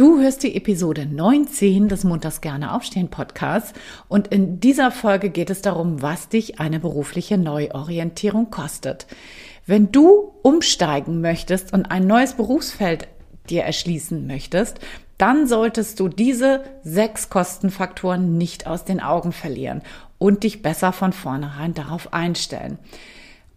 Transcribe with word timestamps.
Du 0.00 0.18
hörst 0.18 0.44
die 0.44 0.56
Episode 0.56 1.04
19 1.04 1.90
des 1.90 2.04
Montags 2.04 2.40
gerne 2.40 2.72
aufstehen 2.72 3.10
Podcasts 3.10 3.74
und 4.08 4.28
in 4.28 4.58
dieser 4.58 4.90
Folge 4.92 5.28
geht 5.28 5.50
es 5.50 5.60
darum, 5.60 6.00
was 6.00 6.30
dich 6.30 6.58
eine 6.58 6.80
berufliche 6.80 7.36
Neuorientierung 7.36 8.50
kostet. 8.50 9.06
Wenn 9.66 9.92
du 9.92 10.32
umsteigen 10.40 11.20
möchtest 11.20 11.74
und 11.74 11.90
ein 11.90 12.06
neues 12.06 12.32
Berufsfeld 12.32 13.08
dir 13.50 13.64
erschließen 13.64 14.26
möchtest, 14.26 14.78
dann 15.18 15.46
solltest 15.46 16.00
du 16.00 16.08
diese 16.08 16.64
sechs 16.82 17.28
Kostenfaktoren 17.28 18.38
nicht 18.38 18.66
aus 18.66 18.86
den 18.86 19.00
Augen 19.00 19.32
verlieren 19.32 19.82
und 20.16 20.44
dich 20.44 20.62
besser 20.62 20.94
von 20.94 21.12
vornherein 21.12 21.74
darauf 21.74 22.14
einstellen. 22.14 22.78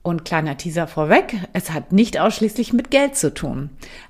Und 0.05 0.25
kleiner 0.25 0.57
Teaser 0.57 0.87
vorweg, 0.87 1.33
es 1.53 1.71
hat 1.71 1.93
nicht 1.93 2.19
ausschließlich 2.19 2.73
mit 2.73 2.91
Geld 2.91 3.15
zu 3.15 3.33
tun. 3.33 3.69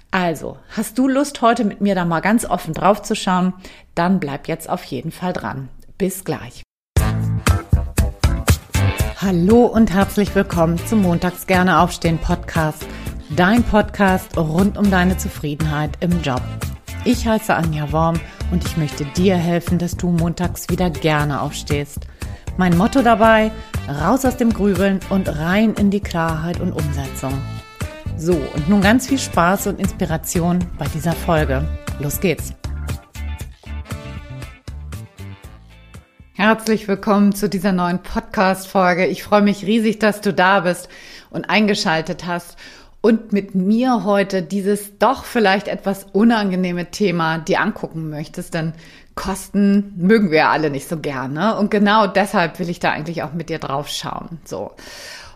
Also, 0.09 0.57
hast 0.75 0.97
du 0.97 1.07
Lust, 1.07 1.43
heute 1.43 1.65
mit 1.65 1.81
mir 1.81 1.93
da 1.93 2.03
mal 2.03 2.19
ganz 2.19 2.45
offen 2.45 2.73
drauf 2.73 3.03
zu 3.03 3.15
schauen? 3.15 3.53
Dann 3.93 4.19
bleib 4.19 4.47
jetzt 4.47 4.67
auf 4.67 4.83
jeden 4.85 5.11
Fall 5.11 5.33
dran. 5.33 5.69
Bis 5.99 6.23
gleich. 6.23 6.63
Hallo 9.21 9.67
und 9.67 9.93
herzlich 9.93 10.33
willkommen 10.33 10.79
zum 10.87 11.03
Montags 11.03 11.45
gerne 11.45 11.79
aufstehen 11.79 12.17
Podcast. 12.17 12.87
Dein 13.35 13.61
Podcast 13.61 14.35
rund 14.35 14.79
um 14.79 14.89
deine 14.89 15.17
Zufriedenheit 15.17 15.91
im 15.99 16.23
Job. 16.23 16.41
Ich 17.05 17.27
heiße 17.27 17.53
Anja 17.53 17.91
Worm 17.91 18.19
und 18.51 18.65
ich 18.65 18.77
möchte 18.77 19.05
dir 19.05 19.35
helfen, 19.35 19.77
dass 19.77 19.95
du 19.95 20.09
montags 20.09 20.69
wieder 20.69 20.89
gerne 20.89 21.41
aufstehst. 21.41 22.07
Mein 22.55 22.77
Motto 22.77 23.01
dabei, 23.01 23.51
raus 23.89 24.25
aus 24.25 24.37
dem 24.37 24.53
Grübeln 24.53 24.99
und 25.09 25.27
rein 25.39 25.73
in 25.73 25.89
die 25.89 26.01
Klarheit 26.01 26.59
und 26.59 26.71
Umsetzung. 26.71 27.33
So, 28.15 28.33
und 28.33 28.69
nun 28.69 28.79
ganz 28.79 29.07
viel 29.07 29.17
Spaß 29.17 29.65
und 29.67 29.79
Inspiration 29.79 30.59
bei 30.77 30.85
dieser 30.93 31.13
Folge. 31.13 31.67
Los 31.99 32.19
geht's! 32.19 32.53
Herzlich 36.33 36.87
willkommen 36.87 37.33
zu 37.33 37.49
dieser 37.49 37.71
neuen 37.71 38.03
Podcast-Folge. 38.03 39.07
Ich 39.07 39.23
freue 39.23 39.41
mich 39.41 39.65
riesig, 39.65 39.97
dass 39.97 40.21
du 40.21 40.31
da 40.31 40.59
bist 40.59 40.89
und 41.31 41.49
eingeschaltet 41.49 42.27
hast 42.27 42.55
und 43.01 43.33
mit 43.33 43.53
mir 43.53 44.05
heute 44.05 44.43
dieses 44.43 44.97
doch 44.97 45.25
vielleicht 45.25 45.67
etwas 45.67 46.05
unangenehme 46.13 46.91
Thema 46.91 47.39
dir 47.39 47.59
angucken 47.61 48.09
möchtest, 48.09 48.53
denn 48.53 48.73
Kosten 49.15 49.93
mögen 49.97 50.31
wir 50.31 50.39
ja 50.39 50.51
alle 50.51 50.69
nicht 50.69 50.87
so 50.87 50.97
gerne 50.97 51.57
und 51.57 51.69
genau 51.71 52.07
deshalb 52.07 52.59
will 52.59 52.69
ich 52.69 52.79
da 52.79 52.91
eigentlich 52.91 53.23
auch 53.23 53.33
mit 53.33 53.49
dir 53.49 53.59
drauf 53.59 53.87
schauen. 53.87 54.39
So. 54.45 54.71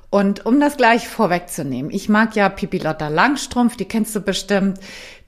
Und 0.09 0.45
um 0.45 0.59
das 0.59 0.77
gleich 0.77 1.07
vorwegzunehmen, 1.07 1.91
ich 1.91 2.09
mag 2.09 2.35
ja 2.35 2.49
Pipi 2.49 2.77
Lotta 2.77 3.09
Langstrumpf, 3.09 3.75
die 3.75 3.85
kennst 3.85 4.15
du 4.15 4.21
bestimmt. 4.21 4.79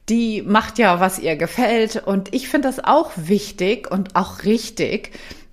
Die 0.08 0.42
macht 0.42 0.80
ja, 0.80 1.00
was 1.00 1.20
ihr 1.20 1.36
gefällt. 1.36 2.02
Und 2.08 2.34
ich 2.34 2.50
finde 2.50 2.68
das 2.68 2.84
auch 2.84 3.12
wichtig 3.16 3.92
und 3.92 4.16
auch 4.16 4.44
richtig, 4.44 5.12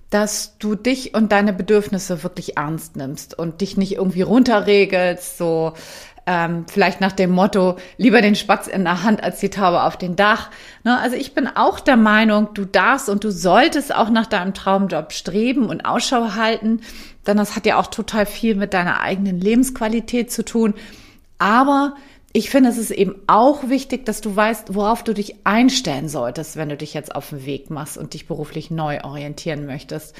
dass 0.09 0.57
du 0.57 0.75
dich 0.75 1.13
und 1.13 1.31
deine 1.31 1.53
Bedürfnisse 1.53 2.23
wirklich 2.23 2.57
ernst 2.57 2.95
nimmst 2.95 3.37
und 3.37 3.61
dich 3.61 3.77
nicht 3.77 3.93
irgendwie 3.93 4.21
runterregelst, 4.21 5.37
so 5.37 5.73
ähm, 6.27 6.65
vielleicht 6.69 7.01
nach 7.01 7.13
dem 7.13 7.31
Motto, 7.31 7.77
lieber 7.97 8.21
den 8.21 8.35
Spatz 8.35 8.67
in 8.67 8.83
der 8.83 9.01
Hand 9.01 9.23
als 9.23 9.39
die 9.39 9.49
Taube 9.49 9.81
auf 9.81 9.97
den 9.97 10.15
Dach. 10.15 10.51
Ne? 10.83 10.99
Also 10.99 11.15
ich 11.15 11.33
bin 11.33 11.47
auch 11.47 11.79
der 11.79 11.97
Meinung, 11.97 12.49
du 12.53 12.65
darfst 12.65 13.09
und 13.09 13.23
du 13.23 13.31
solltest 13.31 13.95
auch 13.95 14.09
nach 14.09 14.27
deinem 14.27 14.53
Traumjob 14.53 15.13
streben 15.13 15.69
und 15.69 15.85
Ausschau 15.85 16.35
halten 16.35 16.81
denn 17.27 17.37
das 17.37 17.55
hat 17.55 17.65
ja 17.65 17.77
auch 17.77 17.87
total 17.87 18.25
viel 18.25 18.55
mit 18.55 18.73
deiner 18.73 19.01
eigenen 19.01 19.39
Lebensqualität 19.39 20.31
zu 20.31 20.43
tun. 20.43 20.73
Aber 21.37 21.95
ich 22.33 22.49
finde, 22.49 22.69
es 22.69 22.77
ist 22.77 22.91
eben 22.91 23.15
auch 23.27 23.69
wichtig, 23.69 24.05
dass 24.05 24.21
du 24.21 24.35
weißt, 24.35 24.73
worauf 24.73 25.03
du 25.03 25.13
dich 25.13 25.35
einstellen 25.45 26.09
solltest, 26.09 26.55
wenn 26.55 26.69
du 26.69 26.77
dich 26.77 26.93
jetzt 26.93 27.13
auf 27.13 27.29
den 27.29 27.45
Weg 27.45 27.69
machst 27.69 27.97
und 27.97 28.13
dich 28.13 28.27
beruflich 28.27 28.71
neu 28.71 29.01
orientieren 29.03 29.65
möchtest. 29.65 30.15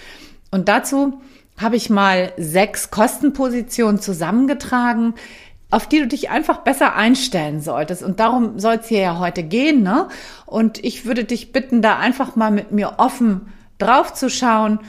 Und 0.52 0.68
dazu 0.68 1.22
habe 1.58 1.76
ich 1.76 1.90
mal 1.90 2.34
sechs 2.38 2.92
Kostenpositionen 2.92 4.00
zusammengetragen, 4.00 5.16
auf 5.70 5.88
die 5.88 6.00
du 6.00 6.08
dich 6.08 6.30
einfach 6.30 6.60
besser 6.60 6.96
einstellen 6.96 7.62
solltest. 7.62 8.04
Und 8.04 8.20
darum 8.20 8.60
soll 8.60 8.76
es 8.76 8.88
hier 8.88 9.02
ja 9.02 9.20
heute 9.20 9.44
gehen. 9.44 9.84
Ne? 9.84 10.08
Und 10.46 10.84
ich 10.84 11.06
würde 11.06 11.26
dich 11.26 11.52
bitten, 11.52 11.82
da 11.82 11.98
einfach 11.98 12.36
mal 12.36 12.52
mit 12.52 12.72
mir 12.72 12.96
offen 12.98 13.54
drauf 13.78 14.14
zu 14.14 14.30
schauen 14.30 14.80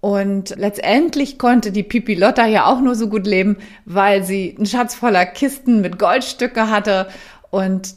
und 0.00 0.54
letztendlich 0.56 1.38
konnte 1.38 1.72
die 1.72 1.82
Pipi 1.82 2.14
Lotta 2.14 2.46
ja 2.46 2.66
auch 2.66 2.80
nur 2.80 2.94
so 2.94 3.08
gut 3.08 3.26
leben, 3.26 3.56
weil 3.84 4.22
sie 4.22 4.54
einen 4.56 4.66
Schatz 4.66 4.94
voller 4.94 5.26
Kisten 5.26 5.80
mit 5.80 5.98
Goldstücke 5.98 6.70
hatte 6.70 7.08
und 7.50 7.94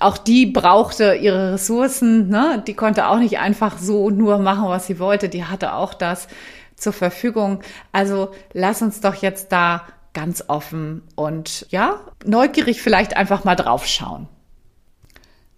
auch 0.00 0.18
die 0.18 0.46
brauchte 0.46 1.14
ihre 1.14 1.54
Ressourcen, 1.54 2.28
ne? 2.28 2.62
Die 2.66 2.74
konnte 2.74 3.08
auch 3.08 3.18
nicht 3.18 3.38
einfach 3.38 3.78
so 3.78 4.10
nur 4.10 4.38
machen, 4.38 4.68
was 4.68 4.86
sie 4.86 4.98
wollte. 4.98 5.28
Die 5.28 5.44
hatte 5.44 5.72
auch 5.74 5.94
das 5.94 6.28
zur 6.76 6.92
Verfügung. 6.92 7.60
Also 7.90 8.30
lass 8.52 8.82
uns 8.82 9.00
doch 9.00 9.14
jetzt 9.14 9.50
da 9.50 9.82
ganz 10.14 10.44
offen 10.48 11.02
und 11.14 11.66
ja, 11.70 12.00
neugierig 12.24 12.82
vielleicht 12.82 13.16
einfach 13.16 13.44
mal 13.44 13.56
drauf 13.56 13.86
schauen. 13.86 14.28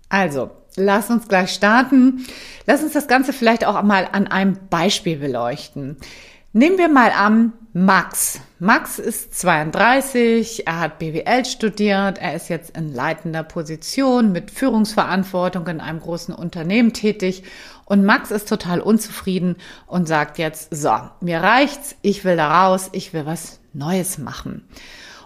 Also, 0.08 0.50
Lass 0.76 1.10
uns 1.10 1.28
gleich 1.28 1.52
starten. 1.52 2.26
Lass 2.66 2.82
uns 2.82 2.92
das 2.92 3.08
Ganze 3.08 3.32
vielleicht 3.32 3.64
auch 3.64 3.82
mal 3.82 4.08
an 4.12 4.26
einem 4.26 4.58
Beispiel 4.68 5.16
beleuchten. 5.16 5.96
Nehmen 6.52 6.78
wir 6.78 6.88
mal 6.88 7.10
an 7.10 7.52
Max. 7.72 8.40
Max 8.58 8.98
ist 8.98 9.38
32, 9.38 10.66
er 10.66 10.80
hat 10.80 10.98
BWL 10.98 11.44
studiert, 11.44 12.18
er 12.18 12.34
ist 12.34 12.48
jetzt 12.48 12.76
in 12.76 12.92
leitender 12.92 13.44
Position 13.44 14.32
mit 14.32 14.50
Führungsverantwortung 14.50 15.68
in 15.68 15.80
einem 15.80 16.00
großen 16.00 16.34
Unternehmen 16.34 16.92
tätig 16.92 17.44
und 17.84 18.04
Max 18.04 18.32
ist 18.32 18.48
total 18.48 18.80
unzufrieden 18.80 19.56
und 19.86 20.08
sagt 20.08 20.38
jetzt, 20.38 20.74
so, 20.74 20.92
mir 21.20 21.40
reicht's, 21.40 21.94
ich 22.02 22.24
will 22.24 22.36
da 22.36 22.64
raus, 22.64 22.88
ich 22.92 23.14
will 23.14 23.24
was 23.24 23.59
Neues 23.72 24.18
machen. 24.18 24.68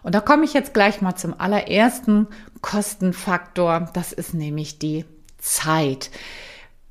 Und 0.03 0.15
da 0.15 0.21
komme 0.21 0.45
ich 0.45 0.53
jetzt 0.53 0.75
gleich 0.75 1.01
mal 1.01 1.17
zum 1.17 1.39
allerersten 1.39 2.29
Kostenfaktor, 2.61 3.89
das 3.93 4.13
ist 4.13 4.35
nämlich 4.35 4.79
die 4.79 5.05
Zeit. 5.39 6.11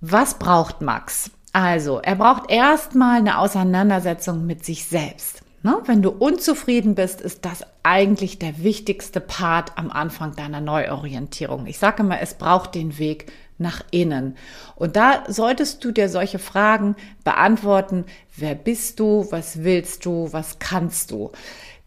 Was 0.02 0.40
braucht 0.40 0.82
Max? 0.82 1.32
Also, 1.54 2.00
er 2.00 2.16
braucht 2.16 2.50
erstmal 2.50 3.20
eine 3.20 3.38
Auseinandersetzung 3.38 4.46
mit 4.46 4.66
sich 4.66 4.86
selbst. 4.86 5.44
Ne? 5.62 5.78
Wenn 5.86 6.02
du 6.02 6.10
unzufrieden 6.10 6.96
bist, 6.96 7.22
ist 7.22 7.46
das 7.46 7.64
eigentlich 7.84 8.40
der 8.40 8.64
wichtigste 8.64 9.22
Part 9.22 9.78
am 9.78 9.92
Anfang 9.92 10.36
deiner 10.36 10.60
Neuorientierung. 10.60 11.68
Ich 11.68 11.80
sage 11.80 12.04
immer, 12.04 12.20
es 12.20 12.34
braucht 12.34 12.76
den 12.76 12.98
Weg 12.98 13.32
nach 13.58 13.84
innen. 13.92 14.36
Und 14.76 14.96
da 14.96 15.24
solltest 15.28 15.84
du 15.84 15.92
dir 15.92 16.10
solche 16.10 16.40
Fragen 16.40 16.96
beantworten. 17.24 18.06
Wer 18.36 18.56
bist 18.56 19.00
du? 19.00 19.28
Was 19.30 19.64
willst 19.64 20.06
du? 20.06 20.30
Was 20.32 20.60
kannst 20.60 21.12
du? 21.12 21.32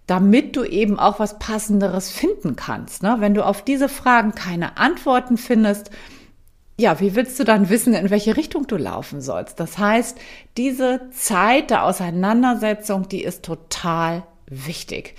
Damit 0.06 0.56
du 0.56 0.64
eben 0.64 0.98
auch 0.98 1.18
was 1.18 1.38
Passenderes 1.38 2.10
finden 2.10 2.56
kannst. 2.56 3.02
Ne? 3.02 3.16
Wenn 3.18 3.34
du 3.34 3.44
auf 3.44 3.62
diese 3.62 3.88
Fragen 3.88 4.34
keine 4.34 4.76
Antworten 4.76 5.36
findest, 5.36 5.90
ja, 6.78 7.00
wie 7.00 7.14
willst 7.14 7.38
du 7.40 7.44
dann 7.44 7.70
wissen, 7.70 7.94
in 7.94 8.10
welche 8.10 8.36
Richtung 8.36 8.66
du 8.66 8.76
laufen 8.76 9.22
sollst? 9.22 9.58
Das 9.60 9.78
heißt, 9.78 10.18
diese 10.56 11.08
Zeit 11.10 11.70
der 11.70 11.84
Auseinandersetzung, 11.84 13.08
die 13.08 13.22
ist 13.22 13.44
total 13.44 14.24
wichtig. 14.46 15.14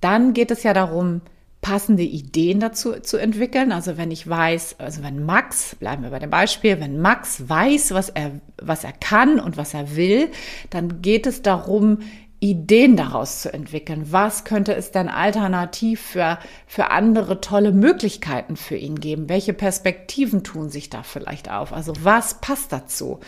Dann 0.00 0.32
geht 0.32 0.50
es 0.50 0.62
ja 0.62 0.72
darum, 0.72 1.20
passende 1.62 2.02
Ideen 2.02 2.60
dazu 2.60 3.00
zu 3.00 3.16
entwickeln. 3.16 3.72
Also 3.72 3.96
wenn 3.96 4.10
ich 4.10 4.28
weiß, 4.28 4.76
also 4.78 5.02
wenn 5.02 5.24
Max, 5.24 5.76
bleiben 5.76 6.02
wir 6.02 6.10
bei 6.10 6.18
dem 6.18 6.28
Beispiel, 6.28 6.80
wenn 6.80 7.00
Max 7.00 7.48
weiß, 7.48 7.92
was 7.92 8.10
er, 8.10 8.32
was 8.60 8.84
er 8.84 8.92
kann 8.92 9.40
und 9.40 9.56
was 9.56 9.72
er 9.72 9.96
will, 9.96 10.28
dann 10.70 11.00
geht 11.00 11.26
es 11.26 11.40
darum, 11.40 12.00
Ideen 12.40 12.96
daraus 12.96 13.40
zu 13.40 13.52
entwickeln. 13.52 14.08
Was 14.10 14.44
könnte 14.44 14.74
es 14.74 14.90
denn 14.90 15.08
alternativ 15.08 16.00
für, 16.00 16.40
für 16.66 16.90
andere 16.90 17.40
tolle 17.40 17.70
Möglichkeiten 17.70 18.56
für 18.56 18.76
ihn 18.76 18.98
geben? 18.98 19.28
Welche 19.28 19.52
Perspektiven 19.52 20.42
tun 20.42 20.68
sich 20.68 20.90
da 20.90 21.04
vielleicht 21.04 21.48
auf? 21.48 21.72
Also 21.72 21.92
was 22.02 22.40
passt 22.40 22.72
dazu? 22.72 23.20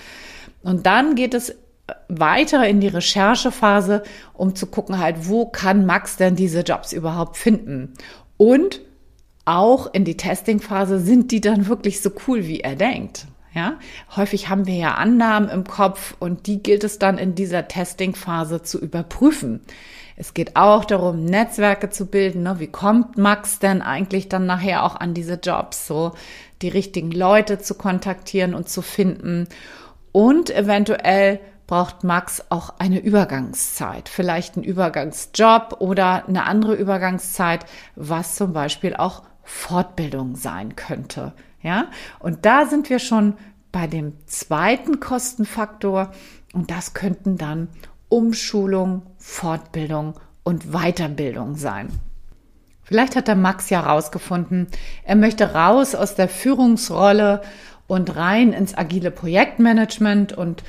Und 0.65 0.87
dann 0.87 1.15
geht 1.15 1.35
es 1.35 1.55
weiter 2.09 2.67
in 2.67 2.81
die 2.81 2.89
Recherchephase, 2.89 4.03
um 4.33 4.55
zu 4.55 4.67
gucken 4.67 4.99
halt, 4.99 5.29
wo 5.29 5.47
kann 5.47 5.87
Max 5.87 6.17
denn 6.17 6.35
diese 6.35 6.61
Jobs 6.61 6.93
überhaupt 6.93 7.37
finden? 7.37 7.95
Und 8.37 8.81
auch 9.45 9.93
in 9.93 10.05
die 10.05 10.17
Testingphase, 10.17 10.99
sind 10.99 11.31
die 11.31 11.41
dann 11.41 11.67
wirklich 11.67 12.01
so 12.01 12.11
cool, 12.27 12.47
wie 12.47 12.61
er 12.61 12.77
denkt? 12.77 13.27
Ja, 13.55 13.79
häufig 14.17 14.49
haben 14.49 14.67
wir 14.67 14.75
ja 14.75 14.95
Annahmen 14.95 15.49
im 15.49 15.63
Kopf 15.63 16.17
und 16.19 16.49
die 16.49 16.61
gilt 16.61 16.83
es 16.83 16.99
dann 16.99 17.19
in 17.19 17.37
dieser 17.37 17.69
Testing-Phase 17.69 18.63
zu 18.63 18.81
überprüfen. 18.81 19.61
Es 20.17 20.35
geht 20.35 20.57
auch 20.57 20.85
darum, 20.85 21.25
Netzwerke 21.25 21.89
zu 21.91 22.07
bilden. 22.07 22.43
Ne? 22.43 22.59
Wie 22.59 22.67
kommt 22.67 23.17
Max 23.17 23.61
denn 23.61 23.81
eigentlich 23.81 24.29
dann 24.29 24.47
nachher 24.47 24.83
auch 24.85 24.97
an 24.97 25.15
diese 25.15 25.35
Jobs? 25.35 25.87
So 25.87 26.15
die 26.63 26.69
richtigen 26.69 27.13
Leute 27.13 27.61
zu 27.61 27.75
kontaktieren 27.75 28.55
und 28.55 28.69
zu 28.69 28.83
finden. 28.83 29.49
Und 30.11 30.51
eventuell 30.51 31.41
braucht 31.67 32.05
Max 32.05 32.45
auch 32.51 32.75
eine 32.79 33.01
Übergangszeit, 33.01 34.09
vielleicht 34.09 34.57
einen 34.57 34.65
Übergangsjob 34.65 35.77
oder 35.81 36.27
eine 36.29 36.45
andere 36.45 36.75
Übergangszeit, 36.75 37.65
was 37.97 38.35
zum 38.35 38.53
Beispiel 38.53 38.95
auch 38.95 39.23
Fortbildung 39.43 40.37
sein 40.37 40.77
könnte. 40.77 41.33
Ja, 41.63 41.87
und 42.19 42.45
da 42.45 42.67
sind 42.67 42.91
wir 42.91 42.99
schon 42.99 43.35
bei 43.73 43.87
dem 43.87 44.15
zweiten 44.27 45.01
Kostenfaktor 45.01 46.13
und 46.53 46.71
das 46.71 46.95
könnten 46.95 47.39
dann 47.39 47.69
Umschulung, 48.09 49.03
Fortbildung 49.19 50.15
und 50.43 50.73
Weiterbildung 50.73 51.57
sein. 51.57 51.89
Vielleicht 52.83 53.17
hat 53.17 53.29
der 53.29 53.35
Max 53.35 53.71
ja 53.71 53.81
rausgefunden, 53.81 54.67
er 55.05 55.17
möchte 55.17 55.55
raus 55.55 55.95
aus 55.95 56.15
der 56.15 56.29
Führungsrolle 56.29 57.41
und 57.87 58.15
rein 58.15 58.53
ins 58.53 58.77
agile 58.77 59.11
Projektmanagement 59.11 60.35
und 60.35 60.63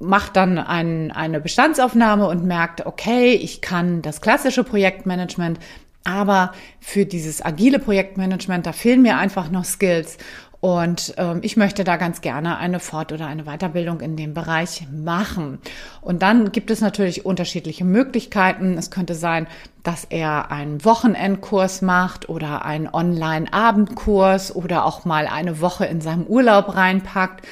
macht 0.00 0.36
dann 0.36 0.58
ein, 0.58 1.10
eine 1.10 1.40
Bestandsaufnahme 1.40 2.26
und 2.26 2.44
merkt, 2.44 2.86
okay, 2.86 3.32
ich 3.32 3.60
kann 3.60 4.02
das 4.02 4.20
klassische 4.20 4.64
Projektmanagement, 4.64 5.58
aber 6.04 6.52
für 6.80 7.04
dieses 7.04 7.44
agile 7.44 7.78
Projektmanagement, 7.78 8.66
da 8.66 8.72
fehlen 8.72 9.02
mir 9.02 9.18
einfach 9.18 9.50
noch 9.50 9.64
Skills. 9.64 10.16
Und 10.60 11.14
ähm, 11.18 11.38
ich 11.42 11.56
möchte 11.56 11.84
da 11.84 11.96
ganz 11.96 12.20
gerne 12.20 12.58
eine 12.58 12.80
Fort- 12.80 13.12
oder 13.12 13.28
eine 13.28 13.44
Weiterbildung 13.44 14.00
in 14.00 14.16
dem 14.16 14.34
Bereich 14.34 14.88
machen. 14.90 15.58
Und 16.00 16.22
dann 16.22 16.50
gibt 16.50 16.72
es 16.72 16.80
natürlich 16.80 17.24
unterschiedliche 17.24 17.84
Möglichkeiten. 17.84 18.76
Es 18.76 18.90
könnte 18.90 19.14
sein, 19.14 19.46
dass 19.84 20.04
er 20.04 20.50
einen 20.50 20.84
Wochenendkurs 20.84 21.80
macht 21.80 22.28
oder 22.28 22.64
einen 22.64 22.88
Online-Abendkurs 22.88 24.54
oder 24.54 24.84
auch 24.84 25.04
mal 25.04 25.28
eine 25.28 25.60
Woche 25.60 25.86
in 25.86 26.00
seinem 26.00 26.24
Urlaub 26.26 26.74
reinpackt. 26.74 27.46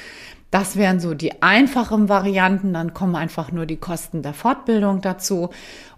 Das 0.50 0.76
wären 0.76 1.00
so 1.00 1.14
die 1.14 1.42
einfachen 1.42 2.08
Varianten. 2.08 2.72
Dann 2.72 2.94
kommen 2.94 3.16
einfach 3.16 3.52
nur 3.52 3.66
die 3.66 3.76
Kosten 3.76 4.22
der 4.22 4.34
Fortbildung 4.34 5.00
dazu. 5.00 5.50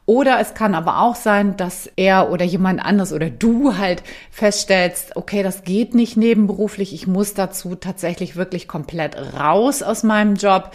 Oder 0.09 0.41
es 0.41 0.55
kann 0.55 0.75
aber 0.75 1.03
auch 1.03 1.17
sein, 1.17 1.59
dass 1.59 1.87
er 1.97 2.31
oder 2.31 2.43
jemand 2.43 2.83
anderes 2.83 3.13
oder 3.13 3.29
du 3.29 3.77
halt 3.77 4.03
feststellst, 4.31 5.17
okay, 5.17 5.43
das 5.43 5.65
geht 5.65 5.95
nicht 5.95 6.17
nebenberuflich, 6.17 6.95
ich 6.95 7.07
muss 7.07 7.35
dazu 7.35 7.75
tatsächlich 7.75 8.35
wirklich 8.35 8.69
komplett 8.69 9.19
raus 9.39 9.83
aus 9.83 10.05
meinem 10.05 10.37
Job, 10.37 10.71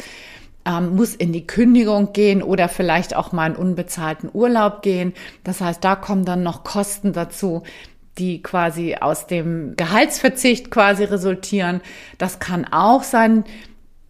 ähm, 0.65 0.95
muss 0.95 1.15
in 1.15 1.33
die 1.33 1.47
Kündigung 1.47 2.13
gehen 2.13 2.43
oder 2.43 2.69
vielleicht 2.69 3.15
auch 3.15 3.31
mal 3.31 3.47
in 3.49 3.55
unbezahlten 3.55 4.29
Urlaub 4.31 4.83
gehen. 4.83 5.13
Das 5.43 5.61
heißt, 5.61 5.83
da 5.83 5.95
kommen 5.95 6.25
dann 6.25 6.43
noch 6.43 6.63
Kosten 6.63 7.11
dazu, 7.11 7.63
die 8.17 8.41
quasi 8.41 8.95
aus 8.99 9.27
dem 9.27 9.75
Gehaltsverzicht 9.75 10.71
quasi 10.71 11.03
resultieren. 11.03 11.81
Das 12.17 12.39
kann 12.39 12.65
auch 12.65 13.03
sein, 13.03 13.43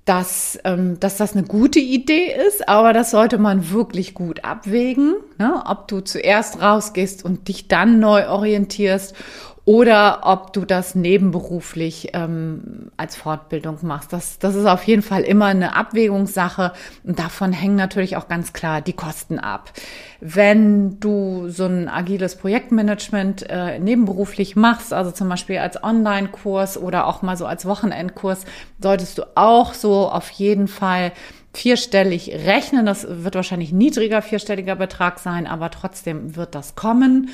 dass, 0.06 0.60
ähm, 0.66 1.00
dass 1.00 1.18
das 1.18 1.34
eine 1.34 1.44
gute 1.44 1.80
Idee 1.80 2.34
ist, 2.48 2.68
aber 2.68 2.92
das 2.92 3.12
sollte 3.12 3.38
man 3.38 3.72
wirklich 3.72 4.14
gut 4.14 4.44
abwägen, 4.44 5.16
ne? 5.40 5.64
ob 5.66 5.88
du 5.88 6.02
zuerst 6.02 6.62
rausgehst 6.62 7.24
und 7.24 7.48
dich 7.48 7.70
dann 7.70 8.00
neu 8.00 8.28
orientierst 8.28 9.16
oder 9.66 10.22
ob 10.24 10.52
du 10.52 10.66
das 10.66 10.94
nebenberuflich 10.94 12.10
ähm, 12.14 12.92
als 12.98 13.16
Fortbildung 13.16 13.78
machst. 13.84 14.12
Das, 14.12 14.38
das 14.38 14.56
ist 14.56 14.66
auf 14.66 14.84
jeden 14.84 15.02
Fall 15.02 15.22
immer 15.22 15.46
eine 15.46 15.76
Abwägungssache 15.76 16.74
und 17.06 17.18
davon 17.18 17.54
hängen 17.54 17.78
natürlich 17.78 18.18
auch 18.18 18.28
ganz 18.28 18.52
klar 18.52 18.82
die 18.82 18.94
Kosten 18.94 19.40
ab. 19.40 19.72
Wenn 20.20 21.00
du 21.00 21.48
so 21.48 21.66
ein 21.66 21.88
agiles 21.88 22.36
Projektmanagement 22.36 23.50
äh, 23.50 23.80
nebenberuflich 23.80 24.58
machst, 24.58 24.92
also 24.92 25.12
zum 25.12 25.30
Beispiel 25.30 25.60
als 25.60 25.82
Online-Kurs 25.82 26.78
oder 26.78 27.08
auch 27.08 27.22
mal 27.22 27.38
so 27.38 27.46
als 27.46 27.66
Wochenendkurs, 27.66 28.44
solltest 28.82 29.18
du 29.18 29.24
auch 29.36 29.74
so 29.74 30.10
auf 30.10 30.30
jeden 30.32 30.68
Fall 30.68 31.14
vierstellig 31.54 32.30
rechnen. 32.46 32.86
Das 32.86 33.08
wird 33.10 33.36
wahrscheinlich 33.36 33.72
niedriger 33.72 34.22
vierstelliger 34.22 34.76
Betrag 34.76 35.20
sein, 35.20 35.48
aber 35.48 35.72
trotzdem 35.72 36.36
wird 36.36 36.54
das 36.54 36.76
kommen. 36.76 37.30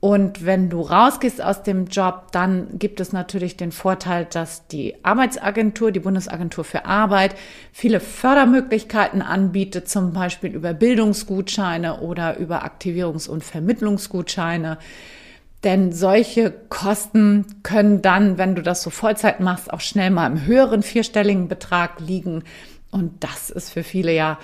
Und 0.00 0.46
wenn 0.46 0.70
du 0.70 0.80
rausgehst 0.80 1.42
aus 1.42 1.64
dem 1.64 1.86
Job, 1.86 2.28
dann 2.30 2.78
gibt 2.78 3.00
es 3.00 3.12
natürlich 3.12 3.56
den 3.56 3.72
Vorteil, 3.72 4.26
dass 4.26 4.68
die 4.68 4.94
Arbeitsagentur, 5.04 5.90
die 5.90 5.98
Bundesagentur 5.98 6.62
für 6.62 6.84
Arbeit, 6.84 7.34
viele 7.72 7.98
Fördermöglichkeiten 7.98 9.22
anbietet, 9.22 9.88
zum 9.88 10.12
Beispiel 10.12 10.54
über 10.54 10.72
Bildungsgutscheine 10.72 12.00
oder 12.00 12.36
über 12.38 12.64
Aktivierungs- 12.64 13.28
und 13.28 13.42
Vermittlungsgutscheine. 13.42 14.78
Denn 15.64 15.90
solche 15.90 16.52
Kosten 16.68 17.44
können 17.64 18.00
dann, 18.00 18.38
wenn 18.38 18.54
du 18.54 18.62
das 18.62 18.82
so 18.82 18.90
Vollzeit 18.90 19.40
machst, 19.40 19.72
auch 19.72 19.80
schnell 19.80 20.10
mal 20.10 20.28
im 20.30 20.46
höheren 20.46 20.84
vierstelligen 20.84 21.48
Betrag 21.48 21.98
liegen. 21.98 22.44
Und 22.92 23.24
das 23.24 23.50
ist 23.50 23.70
für 23.70 23.82
viele 23.82 24.14
ja 24.14 24.38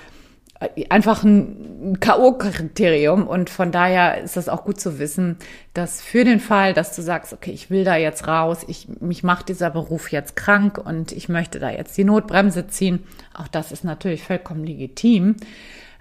einfach 0.89 1.23
ein 1.23 1.99
K.O.-Kriterium 2.01 3.25
und 3.25 3.51
von 3.51 3.73
daher 3.73 4.23
ist 4.23 4.37
das 4.37 4.49
auch 4.49 4.65
gut 4.65 4.81
zu 4.81 4.99
wissen, 4.99 5.37
dass 5.73 6.03
für 6.03 6.25
den 6.25 6.41
Fall, 6.41 6.75
dass 6.75 6.95
du 6.95 7.03
sagst, 7.03 7.33
okay, 7.33 7.51
ich 7.51 7.71
will 7.71 7.85
da 7.85 7.97
jetzt 7.97 8.27
raus, 8.27 8.65
ich, 8.67 8.89
mich 9.01 9.23
macht 9.23 9.49
dieser 9.49 9.71
Beruf 9.71 10.13
jetzt 10.13 10.37
krank 10.37 10.79
und 10.79 11.13
ich 11.13 11.29
möchte 11.29 11.59
da 11.59 11.71
jetzt 11.71 11.97
die 11.97 12.05
Notbremse 12.05 12.67
ziehen, 12.67 13.05
auch 13.35 13.49
das 13.49 13.73
ist 13.73 13.85
natürlich 13.85 14.23
vollkommen 14.23 14.65
legitim, 14.65 15.37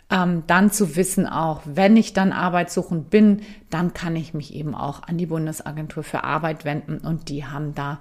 ähm, 0.10 0.44
dann 0.48 0.72
zu 0.72 0.96
wissen 0.96 1.28
auch, 1.28 1.62
wenn 1.66 1.98
ich 1.98 2.14
dann 2.14 2.32
arbeitssuchend 2.32 3.10
bin, 3.10 3.42
dann 3.70 3.94
kann 3.94 4.16
ich 4.16 4.34
mich 4.34 4.54
eben 4.54 4.76
auch 4.76 5.04
an 5.04 5.18
die 5.18 5.26
Bundesagentur 5.26 6.04
für 6.04 6.24
Arbeit 6.24 6.66
wenden 6.66 7.00
und 7.00 7.30
die 7.30 7.46
haben 7.46 7.74
da 7.76 8.00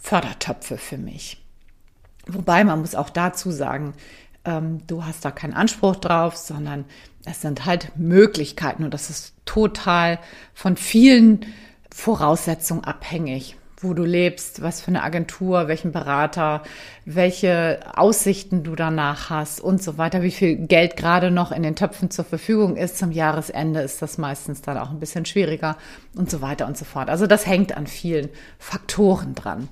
Fördertöpfe 0.00 0.78
für 0.78 0.98
mich. 0.98 1.42
Wobei 2.26 2.64
man 2.64 2.80
muss 2.80 2.94
auch 2.94 3.10
dazu 3.10 3.50
sagen, 3.50 3.94
ähm, 4.44 4.86
du 4.86 5.04
hast 5.04 5.24
da 5.24 5.30
keinen 5.30 5.54
Anspruch 5.54 5.96
drauf, 5.96 6.36
sondern 6.36 6.84
es 7.24 7.40
sind 7.40 7.64
halt 7.64 7.92
Möglichkeiten 7.96 8.84
und 8.84 8.92
das 8.92 9.10
ist 9.10 9.34
total 9.44 10.18
von 10.54 10.76
vielen 10.76 11.46
Voraussetzungen 11.90 12.84
abhängig 12.84 13.56
wo 13.82 13.94
du 13.94 14.04
lebst, 14.04 14.62
was 14.62 14.80
für 14.80 14.88
eine 14.88 15.02
Agentur, 15.02 15.68
welchen 15.68 15.92
Berater, 15.92 16.62
welche 17.04 17.80
Aussichten 17.94 18.62
du 18.62 18.76
danach 18.76 19.30
hast 19.30 19.60
und 19.60 19.82
so 19.82 19.98
weiter, 19.98 20.22
wie 20.22 20.30
viel 20.30 20.56
Geld 20.56 20.96
gerade 20.96 21.30
noch 21.30 21.52
in 21.52 21.62
den 21.62 21.76
Töpfen 21.76 22.10
zur 22.10 22.24
Verfügung 22.24 22.76
ist. 22.76 22.98
Zum 22.98 23.12
Jahresende 23.12 23.80
ist 23.80 24.00
das 24.00 24.18
meistens 24.18 24.62
dann 24.62 24.78
auch 24.78 24.90
ein 24.90 25.00
bisschen 25.00 25.26
schwieriger 25.26 25.76
und 26.14 26.30
so 26.30 26.40
weiter 26.40 26.66
und 26.66 26.78
so 26.78 26.84
fort. 26.84 27.10
Also 27.10 27.26
das 27.26 27.46
hängt 27.46 27.76
an 27.76 27.86
vielen 27.86 28.28
Faktoren 28.58 29.34
dran. 29.34 29.68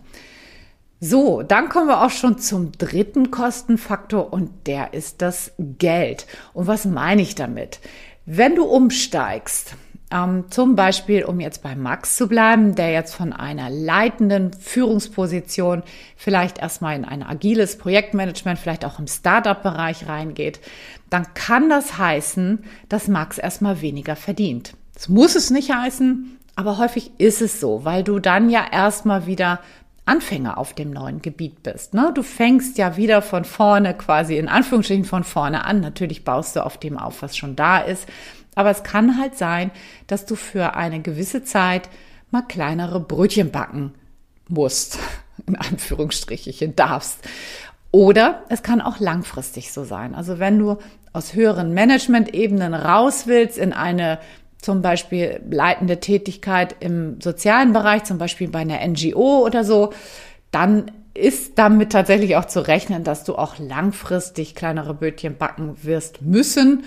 So, 1.03 1.43
dann 1.43 1.71
kommen 1.71 1.89
wir 1.89 2.03
auch 2.03 2.11
schon 2.11 2.39
zum 2.39 2.73
dritten 2.73 3.31
Kostenfaktor 3.31 4.35
und 4.35 4.67
der 4.67 4.93
ist 4.93 5.23
das 5.23 5.53
Geld. 5.59 6.27
Und 6.53 6.67
was 6.67 6.85
meine 6.85 7.23
ich 7.23 7.35
damit? 7.35 7.81
Wenn 8.27 8.55
du 8.55 8.65
umsteigst, 8.65 9.77
ähm, 10.11 10.45
zum 10.51 10.77
Beispiel, 10.77 11.25
um 11.25 11.41
jetzt 11.41 11.63
bei 11.63 11.75
Max 11.75 12.17
zu 12.17 12.29
bleiben, 12.29 12.75
der 12.75 12.93
jetzt 12.93 13.15
von 13.15 13.33
einer 13.33 13.71
leitenden 13.71 14.53
Führungsposition 14.53 15.85
vielleicht 16.17 16.59
erstmal 16.59 16.97
in 16.97 17.07
ein 17.07 17.23
agiles 17.23 17.79
Projektmanagement, 17.79 18.59
vielleicht 18.59 18.85
auch 18.85 18.99
im 18.99 19.07
Startup-Bereich 19.07 20.07
reingeht, 20.07 20.61
dann 21.09 21.33
kann 21.33 21.71
das 21.71 21.97
heißen, 21.97 22.63
dass 22.91 23.09
Max 23.09 23.39
erstmal 23.39 23.81
weniger 23.81 24.17
verdient. 24.17 24.75
Das 24.93 25.09
muss 25.09 25.35
es 25.35 25.49
nicht 25.49 25.73
heißen, 25.73 26.37
aber 26.57 26.77
häufig 26.77 27.13
ist 27.17 27.41
es 27.41 27.59
so, 27.59 27.87
weil 27.87 28.05
du 28.05 28.19
dann 28.19 28.51
ja 28.51 28.67
erstmal 28.71 29.25
wieder 29.27 29.61
Anfänger 30.11 30.59
auf 30.59 30.75
dem 30.75 30.91
neuen 30.91 31.23
Gebiet 31.23 31.63
bist. 31.63 31.95
Ne? 31.95 32.11
Du 32.13 32.25
fängst 32.25 32.79
ja 32.79 32.97
wieder 32.97 33.23
von 33.23 33.45
vorne, 33.45 33.95
quasi 33.95 34.37
in 34.37 34.49
Anführungsstrichen 34.49 35.05
von 35.05 35.23
vorne 35.23 35.65
an. 35.65 35.81
Natürlich 35.81 36.25
baust 36.25 36.57
du 36.57 36.67
auf 36.67 36.79
dem 36.79 36.99
auf, 36.99 37.23
was 37.23 37.37
schon 37.37 37.55
da 37.55 37.79
ist. 37.79 38.09
Aber 38.57 38.71
es 38.71 38.83
kann 38.83 39.19
halt 39.19 39.39
sein, 39.39 39.71
dass 40.09 40.27
du 40.27 40.35
für 40.35 40.75
eine 40.75 41.01
gewisse 41.01 41.45
Zeit 41.45 41.89
mal 42.33 42.43
kleinere 42.43 42.99
Brötchen 42.99 43.53
backen 43.53 43.95
musst, 44.49 44.99
in 45.47 45.57
Anführungsstrichen 45.57 46.75
darfst. 46.75 47.21
Oder 47.93 48.43
es 48.49 48.65
kann 48.65 48.81
auch 48.81 48.99
langfristig 48.99 49.73
so 49.73 49.85
sein. 49.85 50.17
Also 50.17 50.41
wenn 50.41 50.59
du 50.59 50.79
aus 51.13 51.35
höheren 51.35 51.73
Management-Ebenen 51.73 52.75
raus 52.75 53.27
willst 53.27 53.59
in 53.59 53.73
eine 53.73 54.19
zum 54.63 54.83
Beispiel 54.83 55.41
leitende 55.51 56.01
Tätigkeit 56.01 56.77
im 56.81 57.21
sozialen 57.21 57.73
Bereich, 57.73 58.05
zum 58.05 58.19
Beispiel 58.19 58.49
bei 58.49 58.61
einer 58.61 58.87
NGO 58.87 59.45
oder 59.45 59.65
so, 59.65 59.93
dann 60.51 60.91
ist 61.15 61.59
damit 61.59 61.93
tatsächlich 61.93 62.37
auch 62.37 62.45
zu 62.45 62.67
rechnen, 62.67 63.05
dass 63.05 63.25
du 63.25 63.37
auch 63.37 63.59
langfristig 63.59 64.55
kleinere 64.55 64.95
Bötchen 64.95 65.37
backen 65.37 65.77
wirst 65.83 66.23
müssen, 66.23 66.85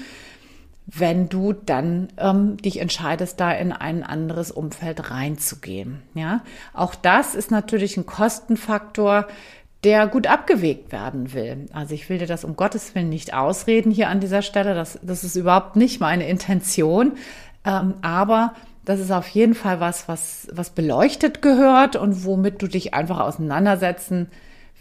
wenn 0.86 1.30
du 1.30 1.54
dann 1.54 2.10
ähm, 2.18 2.58
dich 2.58 2.80
entscheidest, 2.80 3.40
da 3.40 3.52
in 3.52 3.72
ein 3.72 4.04
anderes 4.04 4.52
Umfeld 4.52 5.12
reinzugehen. 5.12 6.02
Ja, 6.14 6.44
auch 6.74 6.96
das 6.96 7.36
ist 7.36 7.52
natürlich 7.52 7.98
ein 7.98 8.06
Kostenfaktor, 8.06 9.28
der 9.84 10.08
gut 10.08 10.28
abgewegt 10.28 10.92
werden 10.92 11.34
will. 11.34 11.68
Also 11.74 11.94
ich 11.94 12.10
will 12.10 12.18
dir 12.18 12.28
das 12.28 12.44
um 12.44 12.56
Gottes 12.56 12.96
Willen 12.96 13.10
nicht 13.10 13.34
ausreden 13.34 13.92
hier 13.92 14.10
an 14.10 14.20
dieser 14.20 14.42
Stelle. 14.42 14.76
Das, 14.76 15.00
das 15.02 15.24
ist 15.24 15.36
überhaupt 15.36 15.76
nicht 15.76 16.00
meine 16.00 16.28
Intention. 16.28 17.14
Ähm, 17.66 17.96
aber 18.02 18.54
das 18.86 19.00
ist 19.00 19.12
auf 19.12 19.28
jeden 19.30 19.56
Fall 19.56 19.80
was, 19.80 20.08
was, 20.08 20.48
was 20.52 20.72
beleuchtet 20.72 21.42
gehört 21.42 21.96
und 21.96 22.26
womit 22.26 22.62
du 22.62 22.68
dich 22.68 22.94
einfach 22.94 23.20
auseinandersetzen 23.20 24.28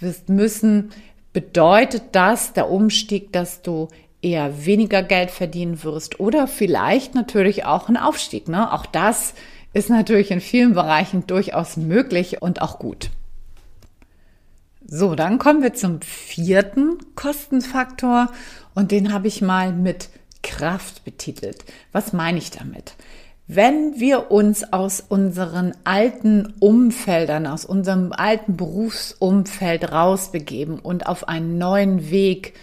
wirst 0.00 0.28
müssen. 0.28 0.90
Bedeutet 1.32 2.02
das 2.12 2.52
der 2.52 2.70
Umstieg, 2.70 3.32
dass 3.32 3.62
du 3.62 3.88
eher 4.20 4.66
weniger 4.66 5.02
Geld 5.02 5.30
verdienen 5.30 5.82
wirst 5.82 6.20
oder 6.20 6.46
vielleicht 6.46 7.14
natürlich 7.14 7.64
auch 7.64 7.88
ein 7.88 7.96
Aufstieg. 7.96 8.48
Ne? 8.48 8.72
Auch 8.72 8.86
das 8.86 9.34
ist 9.72 9.88
natürlich 9.88 10.30
in 10.30 10.40
vielen 10.40 10.74
Bereichen 10.74 11.26
durchaus 11.26 11.76
möglich 11.76 12.42
und 12.42 12.60
auch 12.60 12.78
gut. 12.78 13.10
So, 14.86 15.14
dann 15.14 15.38
kommen 15.38 15.62
wir 15.62 15.74
zum 15.74 16.02
vierten 16.02 16.98
Kostenfaktor 17.14 18.30
und 18.74 18.90
den 18.90 19.12
habe 19.12 19.28
ich 19.28 19.40
mal 19.40 19.72
mit 19.72 20.10
Kraft 20.42 21.04
betitelt. 21.04 21.64
Was 21.92 22.12
meine 22.12 22.38
ich 22.38 22.50
damit? 22.50 22.94
Wenn 23.48 23.98
wir 23.98 24.30
uns 24.30 24.72
aus 24.72 25.00
unseren 25.00 25.74
alten 25.84 26.54
Umfeldern, 26.60 27.46
aus 27.46 27.64
unserem 27.64 28.12
alten 28.12 28.56
Berufsumfeld 28.56 29.90
rausbegeben 29.92 30.78
und 30.78 31.06
auf 31.06 31.28
einen 31.28 31.58
neuen 31.58 32.10
Weg 32.10 32.54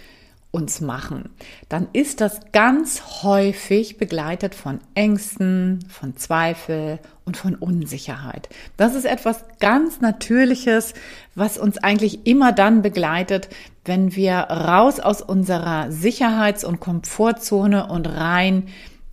uns 0.50 0.80
machen, 0.80 1.28
dann 1.68 1.86
ist 1.92 2.20
das 2.20 2.40
ganz 2.52 3.22
häufig 3.22 3.98
begleitet 3.98 4.54
von 4.54 4.80
Ängsten, 4.94 5.84
von 5.88 6.16
Zweifel 6.16 6.98
und 7.30 7.36
von 7.36 7.54
Unsicherheit. 7.54 8.48
Das 8.76 8.96
ist 8.96 9.04
etwas 9.04 9.44
ganz 9.60 10.00
Natürliches, 10.00 10.94
was 11.36 11.58
uns 11.58 11.78
eigentlich 11.78 12.26
immer 12.26 12.50
dann 12.50 12.82
begleitet, 12.82 13.48
wenn 13.84 14.16
wir 14.16 14.34
raus 14.34 14.98
aus 14.98 15.22
unserer 15.22 15.92
Sicherheits- 15.92 16.64
und 16.64 16.80
Komfortzone 16.80 17.86
und 17.86 18.06
rein 18.06 18.66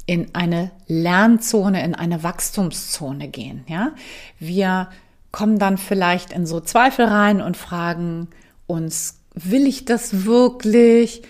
in 0.08 0.34
eine 0.34 0.72
Lernzone, 0.88 1.84
in 1.84 1.94
eine 1.94 2.24
Wachstumszone 2.24 3.28
gehen. 3.28 3.66
Ja, 3.68 3.92
wir 4.40 4.88
kommen 5.32 5.60
dann 5.60 5.78
vielleicht 5.78 6.34
in 6.34 6.48
so 6.48 6.60
Zweifel 6.60 7.06
rein 7.06 7.40
und 7.40 7.56
fragen 7.56 8.30
uns, 8.66 9.20
will 9.36 9.68
ich 9.68 9.86
das 9.86 10.26
wirklich? 10.26 11.22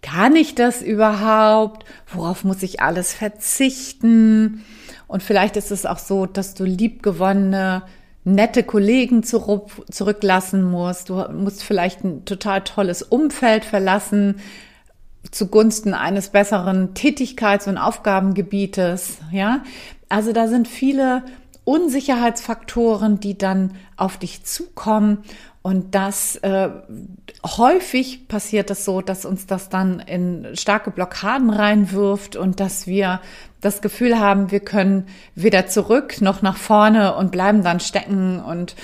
Kann 0.00 0.36
ich 0.36 0.54
das 0.54 0.80
überhaupt? 0.80 1.84
Worauf 2.10 2.44
muss 2.44 2.62
ich 2.62 2.80
alles 2.80 3.12
verzichten? 3.12 4.64
Und 5.10 5.24
vielleicht 5.24 5.56
ist 5.56 5.72
es 5.72 5.86
auch 5.86 5.98
so, 5.98 6.24
dass 6.26 6.54
du 6.54 6.64
liebgewonnene, 6.64 7.82
nette 8.22 8.62
Kollegen 8.62 9.24
zurücklassen 9.24 10.62
musst. 10.62 11.08
Du 11.08 11.16
musst 11.32 11.64
vielleicht 11.64 12.04
ein 12.04 12.24
total 12.24 12.60
tolles 12.60 13.02
Umfeld 13.02 13.64
verlassen 13.64 14.36
zugunsten 15.32 15.94
eines 15.94 16.28
besseren 16.28 16.94
Tätigkeits- 16.94 17.68
und 17.68 17.76
Aufgabengebietes. 17.76 19.18
Ja, 19.32 19.64
also 20.08 20.32
da 20.32 20.46
sind 20.46 20.68
viele 20.68 21.24
Unsicherheitsfaktoren, 21.64 23.18
die 23.18 23.36
dann 23.36 23.72
auf 23.96 24.16
dich 24.16 24.44
zukommen 24.44 25.24
und 25.62 25.94
das 25.94 26.36
äh, 26.36 26.70
häufig 27.44 28.28
passiert 28.28 28.70
es 28.70 28.86
so, 28.86 29.02
dass 29.02 29.26
uns 29.26 29.46
das 29.46 29.68
dann 29.68 30.00
in 30.00 30.48
starke 30.54 30.90
Blockaden 30.90 31.50
reinwirft 31.50 32.34
und 32.34 32.60
dass 32.60 32.86
wir 32.86 33.20
das 33.60 33.82
Gefühl 33.82 34.18
haben, 34.18 34.50
wir 34.50 34.60
können 34.60 35.06
weder 35.34 35.66
zurück 35.66 36.22
noch 36.22 36.40
nach 36.40 36.56
vorne 36.56 37.14
und 37.14 37.30
bleiben 37.30 37.62
dann 37.62 37.78
stecken 37.78 38.40
und 38.40 38.74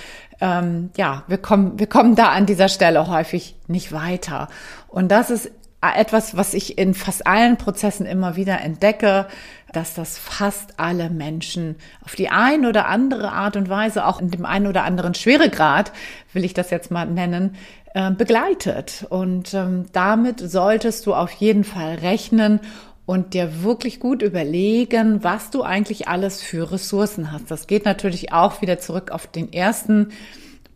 ähm, 0.42 0.90
ja, 0.99 1.25
wir 1.28 1.38
kommen, 1.38 1.78
wir 1.78 1.87
kommen 1.87 2.14
da 2.14 2.28
an 2.28 2.45
dieser 2.45 2.68
Stelle 2.68 3.09
häufig 3.09 3.56
nicht 3.68 3.92
weiter. 3.92 4.49
Und 4.88 5.09
das 5.11 5.30
ist 5.30 5.50
etwas, 5.80 6.37
was 6.37 6.52
ich 6.52 6.76
in 6.76 6.92
fast 6.92 7.26
allen 7.26 7.56
Prozessen 7.56 8.04
immer 8.04 8.37
wieder 8.37 8.61
entdecke, 8.61 9.28
dass 9.76 9.92
das 9.92 10.16
fast 10.16 10.80
alle 10.80 11.11
Menschen 11.11 11.76
auf 12.02 12.14
die 12.14 12.30
ein 12.30 12.64
oder 12.64 12.87
andere 12.87 13.33
Art 13.33 13.56
und 13.56 13.68
Weise, 13.68 14.06
auch 14.06 14.21
in 14.21 14.30
dem 14.30 14.47
einen 14.47 14.66
oder 14.66 14.85
anderen 14.85 15.14
Schweregrad, 15.14 15.92
will 16.33 16.45
ich 16.45 16.54
das 16.54 16.71
jetzt 16.71 16.90
mal 16.90 17.04
nennen, 17.06 17.56
äh, 17.92 18.11
begleitet. 18.11 19.06
Und 19.11 19.52
ähm, 19.52 19.85
damit 19.92 20.40
solltest 20.40 21.04
du 21.04 21.14
auf 21.14 21.30
jeden 21.33 21.64
Fall 21.64 21.97
rechnen 21.97 22.61
und 23.04 23.35
dir 23.35 23.62
wirklich 23.62 24.00
gut 24.00 24.23
überlegen, 24.23 25.23
was 25.23 25.50
du 25.50 25.62
eigentlich 25.62 26.09
alles 26.09 26.42
für 26.42 26.73
Ressourcen 26.73 27.30
hast. 27.30 27.50
Das 27.50 27.66
geht 27.66 27.85
natürlich 27.85 28.33
auch 28.33 28.62
wieder 28.62 28.78
zurück 28.78 29.11
auf 29.11 29.26
den 29.26 29.52
ersten 29.52 30.09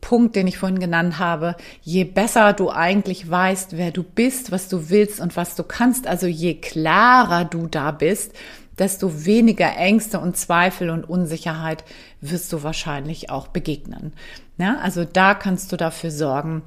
Punkt, 0.00 0.36
den 0.36 0.46
ich 0.46 0.58
vorhin 0.58 0.78
genannt 0.78 1.18
habe, 1.18 1.56
je 1.82 2.04
besser 2.04 2.52
du 2.52 2.70
eigentlich 2.70 3.30
weißt, 3.30 3.76
wer 3.76 3.90
du 3.90 4.02
bist, 4.02 4.50
was 4.50 4.68
du 4.68 4.88
willst 4.88 5.20
und 5.20 5.36
was 5.36 5.56
du 5.56 5.62
kannst, 5.62 6.06
also 6.06 6.26
je 6.26 6.54
klarer 6.54 7.44
du 7.44 7.66
da 7.66 7.90
bist, 7.90 8.32
desto 8.78 9.24
weniger 9.24 9.76
Ängste 9.76 10.20
und 10.20 10.36
Zweifel 10.36 10.90
und 10.90 11.08
Unsicherheit 11.08 11.84
wirst 12.20 12.52
du 12.52 12.62
wahrscheinlich 12.62 13.30
auch 13.30 13.48
begegnen. 13.48 14.12
Ja, 14.58 14.78
also 14.82 15.04
da 15.04 15.34
kannst 15.34 15.72
du 15.72 15.76
dafür 15.76 16.10
sorgen, 16.10 16.62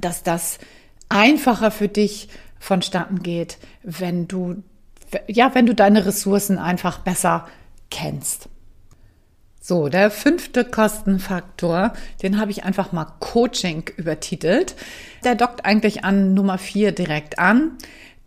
dass 0.00 0.22
das 0.22 0.58
einfacher 1.08 1.70
für 1.70 1.88
dich 1.88 2.28
vonstatten 2.58 3.22
geht, 3.22 3.58
wenn 3.82 4.26
du, 4.26 4.62
ja, 5.26 5.54
wenn 5.54 5.66
du 5.66 5.74
deine 5.74 6.06
Ressourcen 6.06 6.58
einfach 6.58 6.98
besser 6.98 7.46
kennst. 7.90 8.48
So, 9.66 9.88
der 9.88 10.10
fünfte 10.10 10.62
Kostenfaktor, 10.62 11.94
den 12.22 12.38
habe 12.38 12.50
ich 12.50 12.64
einfach 12.64 12.92
mal 12.92 13.06
Coaching 13.20 13.88
übertitelt. 13.96 14.74
Der 15.24 15.36
dockt 15.36 15.64
eigentlich 15.64 16.04
an 16.04 16.34
Nummer 16.34 16.58
vier 16.58 16.92
direkt 16.92 17.38
an. 17.38 17.78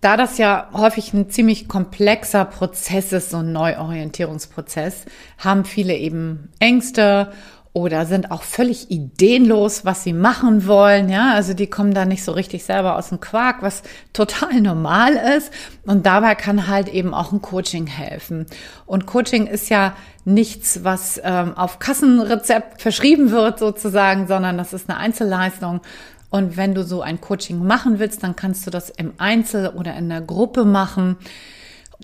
Da 0.08 0.16
das 0.16 0.38
ja 0.38 0.70
häufig 0.72 1.12
ein 1.12 1.30
ziemlich 1.30 1.68
komplexer 1.68 2.46
Prozess 2.46 3.12
ist, 3.12 3.32
so 3.32 3.40
ein 3.40 3.52
Neuorientierungsprozess, 3.52 5.04
haben 5.38 5.66
viele 5.66 5.98
eben 5.98 6.48
Ängste 6.60 7.34
oder 7.74 8.06
sind 8.06 8.32
auch 8.32 8.44
völlig 8.44 8.90
ideenlos, 8.90 9.84
was 9.84 10.06
sie 10.06 10.14
machen 10.14 10.66
wollen. 10.66 11.10
Ja, 11.10 11.34
also 11.34 11.54
die 11.54 11.68
kommen 11.68 11.94
da 11.94 12.06
nicht 12.06 12.24
so 12.24 12.32
richtig 12.32 12.64
selber 12.64 12.96
aus 12.96 13.10
dem 13.10 13.20
Quark, 13.20 13.62
was 13.62 13.84
total 14.14 14.62
normal 14.62 15.16
ist. 15.38 15.52
Und 15.86 16.06
dabei 16.06 16.36
kann 16.36 16.68
halt 16.70 16.88
eben 16.88 17.14
auch 17.14 17.34
ein 17.34 17.42
Coaching 17.42 17.88
helfen. 17.88 18.46
Und 18.86 19.08
Coaching 19.08 19.46
ist 19.46 19.68
ja 19.68 19.94
nichts, 20.24 20.86
was 20.86 21.20
ähm, 21.22 21.58
auf 21.58 21.80
Kassenrezept 21.80 22.82
verschrieben 22.82 23.32
wird 23.32 23.60
sozusagen, 23.60 24.26
sondern 24.26 24.58
das 24.58 24.72
ist 24.72 24.90
eine 24.90 25.00
Einzelleistung. 25.00 25.82
Und 26.30 26.58
wenn 26.58 26.74
du 26.76 26.84
so 26.84 27.02
ein 27.02 27.22
Coaching 27.22 27.66
machen 27.66 28.00
willst, 28.00 28.24
dann 28.24 28.36
kannst 28.36 28.68
du 28.68 28.72
das 28.72 28.90
im 28.90 29.14
Einzel 29.18 29.70
oder 29.70 29.96
in 29.96 30.10
der 30.10 30.22
Gruppe 30.22 30.66
machen. 30.66 31.18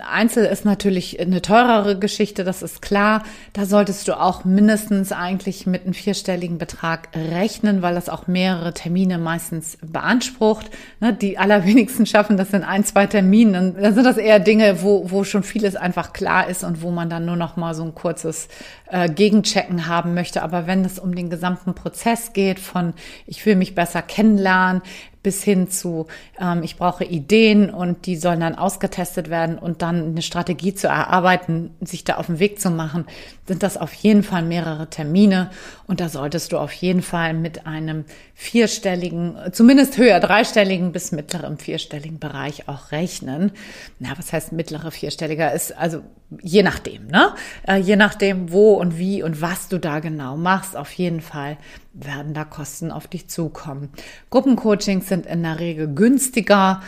Einzel 0.02 0.46
ist 0.46 0.66
natürlich 0.66 1.20
eine 1.20 1.44
teurere 1.44 2.00
Geschichte, 2.00 2.44
das 2.44 2.64
ist 2.64 2.82
klar. 2.82 3.22
Da 3.54 3.66
solltest 3.66 4.08
du 4.08 4.20
auch 4.20 4.44
mindestens 4.44 5.12
eigentlich 5.12 5.68
mit 5.68 5.84
einem 5.84 5.94
vierstelligen 5.94 6.58
Betrag 6.58 7.10
rechnen, 7.14 7.84
weil 7.84 7.94
das 7.94 8.10
auch 8.10 8.26
mehrere 8.26 8.74
Termine 8.74 9.20
meistens 9.20 9.78
beansprucht. 9.84 10.72
Ne, 11.00 11.14
die 11.14 11.38
allerwenigsten 11.38 12.08
schaffen 12.08 12.38
das 12.38 12.54
in 12.54 12.64
ein, 12.64 12.84
zwei 12.86 13.06
Terminen. 13.06 13.76
Dann 13.80 13.94
sind 13.94 14.04
das 14.04 14.18
eher 14.18 14.40
Dinge, 14.40 14.82
wo, 14.82 15.12
wo 15.12 15.24
schon 15.24 15.44
vieles 15.44 15.76
einfach 15.76 16.12
klar 16.12 16.50
ist 16.50 16.64
und 16.64 16.82
wo 16.82 16.90
man 16.90 17.12
dann 17.12 17.26
nur 17.26 17.36
noch 17.36 17.56
mal 17.56 17.76
so 17.76 17.84
ein 17.84 17.94
kurzes 17.94 18.48
äh, 18.90 19.08
Gegenchecken 19.10 19.86
haben 19.86 20.16
möchte. 20.16 20.42
Aber 20.42 20.66
wenn 20.66 20.84
es 20.84 20.98
um 20.98 21.14
den 21.14 21.30
gesamten 21.30 21.76
Prozess 21.76 22.34
geht 22.34 22.60
von 22.60 22.96
ich 23.28 23.46
will 23.46 23.56
mich 23.56 23.76
besser 23.76 24.02
kennenlernen, 24.02 24.82
bis 25.24 25.44
hin 25.44 25.70
zu, 25.70 26.08
ähm, 26.40 26.62
ich 26.64 26.76
brauche 26.76 27.06
Ideen 27.06 27.70
und 27.70 28.06
die 28.06 28.18
sollen 28.18 28.42
dann 28.42 28.56
ausgetestet 28.56 29.30
werden 29.30 29.58
und 29.58 29.82
dann 29.82 30.10
eine 30.10 30.22
Strategie 30.22 30.76
zu 30.76 30.88
erarbeiten, 30.88 31.72
sich 31.82 32.04
da 32.04 32.16
auf 32.16 32.28
den 32.28 32.40
Weg 32.40 32.60
zu 32.60 32.70
machen, 32.70 33.06
sind 33.48 33.64
das 33.64 33.78
auf 33.78 33.94
jeden 33.94 34.24
Fall 34.24 34.44
mehrere 34.44 34.90
Termine 34.90 35.50
und 35.88 36.00
da 36.00 36.10
solltest 36.10 36.52
du 36.52 36.58
auf 36.58 36.74
jeden 36.74 37.02
Fall 37.02 37.34
mit 37.34 37.66
einem 37.66 38.06
vierstelligen, 38.36 39.38
zumindest 39.54 39.98
höher 39.98 40.20
dreistelligen 40.20 40.92
bis 40.92 41.12
mittleren 41.12 41.58
vierstelligen 41.58 42.20
Bereich 42.20 42.68
auch 42.68 42.92
rechnen. 42.92 43.52
Na, 44.00 44.10
was 44.18 44.34
heißt 44.34 44.52
mittlere 44.52 44.92
vierstelliger 44.92 45.54
ist 45.54 45.78
also 45.78 46.02
je 46.42 46.64
nachdem, 46.64 47.08
ne? 47.08 47.34
Äh, 47.68 47.78
je 47.78 47.96
nachdem, 47.96 48.52
wo 48.52 48.74
und 48.74 48.98
wie 48.98 49.24
und 49.24 49.42
was 49.42 49.68
du 49.68 49.80
da 49.80 50.00
genau 50.00 50.38
machst, 50.38 50.76
auf 50.76 50.92
jeden 50.94 51.22
Fall 51.22 51.58
werden 51.94 52.34
da 52.34 52.44
Kosten 52.44 52.92
auf 52.92 53.08
dich 53.08 53.30
zukommen. 53.30 53.90
Gruppencoachings 54.30 55.08
sind 55.08 55.26
in 55.26 55.44
der 55.44 55.60
Regel 55.60 55.94
günstiger 55.94 56.82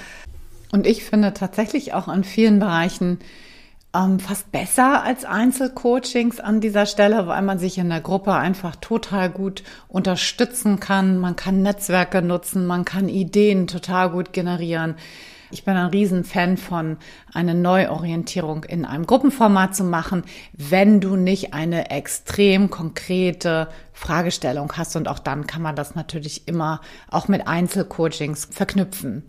und 0.71 0.87
ich 0.87 1.03
finde 1.03 1.33
tatsächlich 1.33 1.93
auch 1.93 2.07
in 2.07 2.23
vielen 2.23 2.59
Bereichen 2.59 3.19
ähm, 3.95 4.19
fast 4.19 4.51
besser 4.51 5.03
als 5.03 5.23
Einzelcoachings 5.23 6.39
an 6.39 6.59
dieser 6.59 6.85
Stelle, 6.85 7.27
weil 7.27 7.41
man 7.43 7.59
sich 7.59 7.77
in 7.77 7.89
der 7.89 8.01
Gruppe 8.01 8.33
einfach 8.33 8.75
total 8.75 9.29
gut 9.29 9.63
unterstützen 9.87 10.79
kann. 10.79 11.17
Man 11.17 11.35
kann 11.35 11.61
Netzwerke 11.61 12.21
nutzen, 12.21 12.65
man 12.65 12.83
kann 12.83 13.07
Ideen 13.07 13.67
total 13.67 14.09
gut 14.09 14.33
generieren. 14.33 14.95
Ich 15.51 15.63
bin 15.63 15.75
ein 15.75 15.89
Riesenfan 15.89 16.57
von 16.57 16.97
eine 17.33 17.53
Neuorientierung 17.53 18.63
in 18.63 18.85
einem 18.85 19.05
Gruppenformat 19.05 19.75
zu 19.75 19.83
machen, 19.83 20.23
wenn 20.53 21.01
du 21.01 21.15
nicht 21.15 21.53
eine 21.53 21.91
extrem 21.91 22.69
konkrete 22.69 23.69
Fragestellung 23.93 24.73
hast. 24.75 24.95
Und 24.95 25.07
auch 25.07 25.19
dann 25.19 25.47
kann 25.47 25.61
man 25.61 25.75
das 25.75 25.95
natürlich 25.95 26.47
immer 26.47 26.81
auch 27.09 27.27
mit 27.27 27.47
Einzelcoachings 27.47 28.49
verknüpfen. 28.51 29.23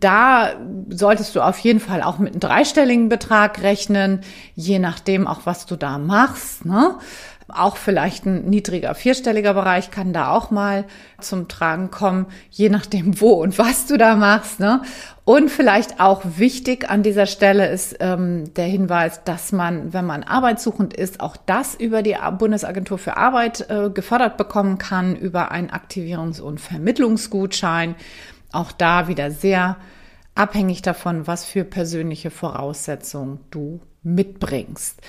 Da 0.00 0.52
solltest 0.90 1.34
du 1.34 1.40
auf 1.40 1.58
jeden 1.58 1.80
Fall 1.80 2.02
auch 2.02 2.18
mit 2.18 2.32
einem 2.32 2.40
dreistelligen 2.40 3.08
Betrag 3.08 3.62
rechnen, 3.62 4.20
je 4.54 4.78
nachdem 4.78 5.26
auch, 5.26 5.40
was 5.44 5.64
du 5.64 5.76
da 5.76 5.96
machst. 5.96 6.66
Ne? 6.66 6.98
Auch 7.48 7.76
vielleicht 7.76 8.26
ein 8.26 8.44
niedriger 8.44 8.94
vierstelliger 8.94 9.54
Bereich 9.54 9.90
kann 9.90 10.12
da 10.12 10.30
auch 10.30 10.50
mal 10.50 10.84
zum 11.18 11.48
Tragen 11.48 11.90
kommen, 11.90 12.26
je 12.50 12.68
nachdem 12.68 13.20
wo 13.20 13.30
und 13.30 13.56
was 13.56 13.86
du 13.86 13.96
da 13.96 14.16
machst. 14.16 14.60
Ne? 14.60 14.82
Und 15.26 15.50
vielleicht 15.50 15.98
auch 15.98 16.22
wichtig 16.24 16.88
an 16.88 17.02
dieser 17.02 17.26
Stelle 17.26 17.68
ist 17.68 17.96
ähm, 17.98 18.54
der 18.54 18.66
Hinweis, 18.66 19.24
dass 19.24 19.50
man, 19.50 19.92
wenn 19.92 20.04
man 20.06 20.22
arbeitssuchend 20.22 20.94
ist, 20.94 21.18
auch 21.18 21.36
das 21.36 21.74
über 21.74 22.04
die 22.04 22.16
Bundesagentur 22.38 22.96
für 22.96 23.16
Arbeit 23.16 23.68
äh, 23.68 23.90
gefördert 23.90 24.36
bekommen 24.36 24.78
kann, 24.78 25.16
über 25.16 25.50
einen 25.50 25.70
Aktivierungs- 25.70 26.40
und 26.40 26.60
Vermittlungsgutschein. 26.60 27.96
Auch 28.52 28.70
da 28.70 29.08
wieder 29.08 29.32
sehr 29.32 29.78
abhängig 30.36 30.82
davon, 30.82 31.26
was 31.26 31.44
für 31.44 31.64
persönliche 31.64 32.30
Voraussetzungen 32.30 33.40
du 33.50 33.80
mitbringst. 34.04 35.00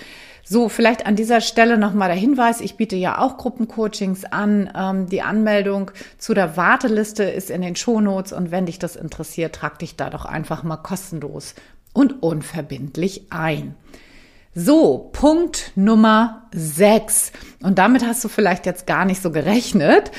So, 0.50 0.70
vielleicht 0.70 1.06
an 1.06 1.18
dieser 1.18 1.42
Stelle 1.42 1.77
nochmal 1.77 2.08
der 2.08 2.18
Hinweis, 2.18 2.62
ich 2.62 2.77
biete 2.77 2.96
ja 2.96 3.20
auch 3.20 3.36
Gruppencoachings 3.36 4.24
an. 4.24 4.72
Ähm, 4.74 5.10
die 5.10 5.22
Anmeldung 5.22 5.92
zu 6.18 6.34
der 6.34 6.56
Warteliste 6.56 7.24
ist 7.24 7.50
in 7.50 7.62
den 7.62 7.75
Shownotes 7.75 8.32
und 8.32 8.50
wenn 8.50 8.66
dich 8.66 8.80
das 8.80 8.96
interessiert, 8.96 9.54
trag 9.54 9.77
dich 9.80 9.98
da 9.98 10.10
doch 10.10 10.24
einfach 10.24 10.63
mal 10.63 10.77
kostenlos 10.77 11.54
und 11.92 12.24
unverbindlich 12.24 13.25
ein. 13.30 13.75
So, 14.56 15.10
Punkt 15.12 15.74
Nummer 15.75 16.48
6. 16.54 17.34
Und 17.62 17.77
damit 17.77 18.06
hast 18.06 18.24
du 18.24 18.30
vielleicht 18.30 18.66
jetzt 18.66 18.88
gar 18.88 19.04
nicht 19.04 19.22
so 19.22 19.32
gerechnet, 19.32 20.12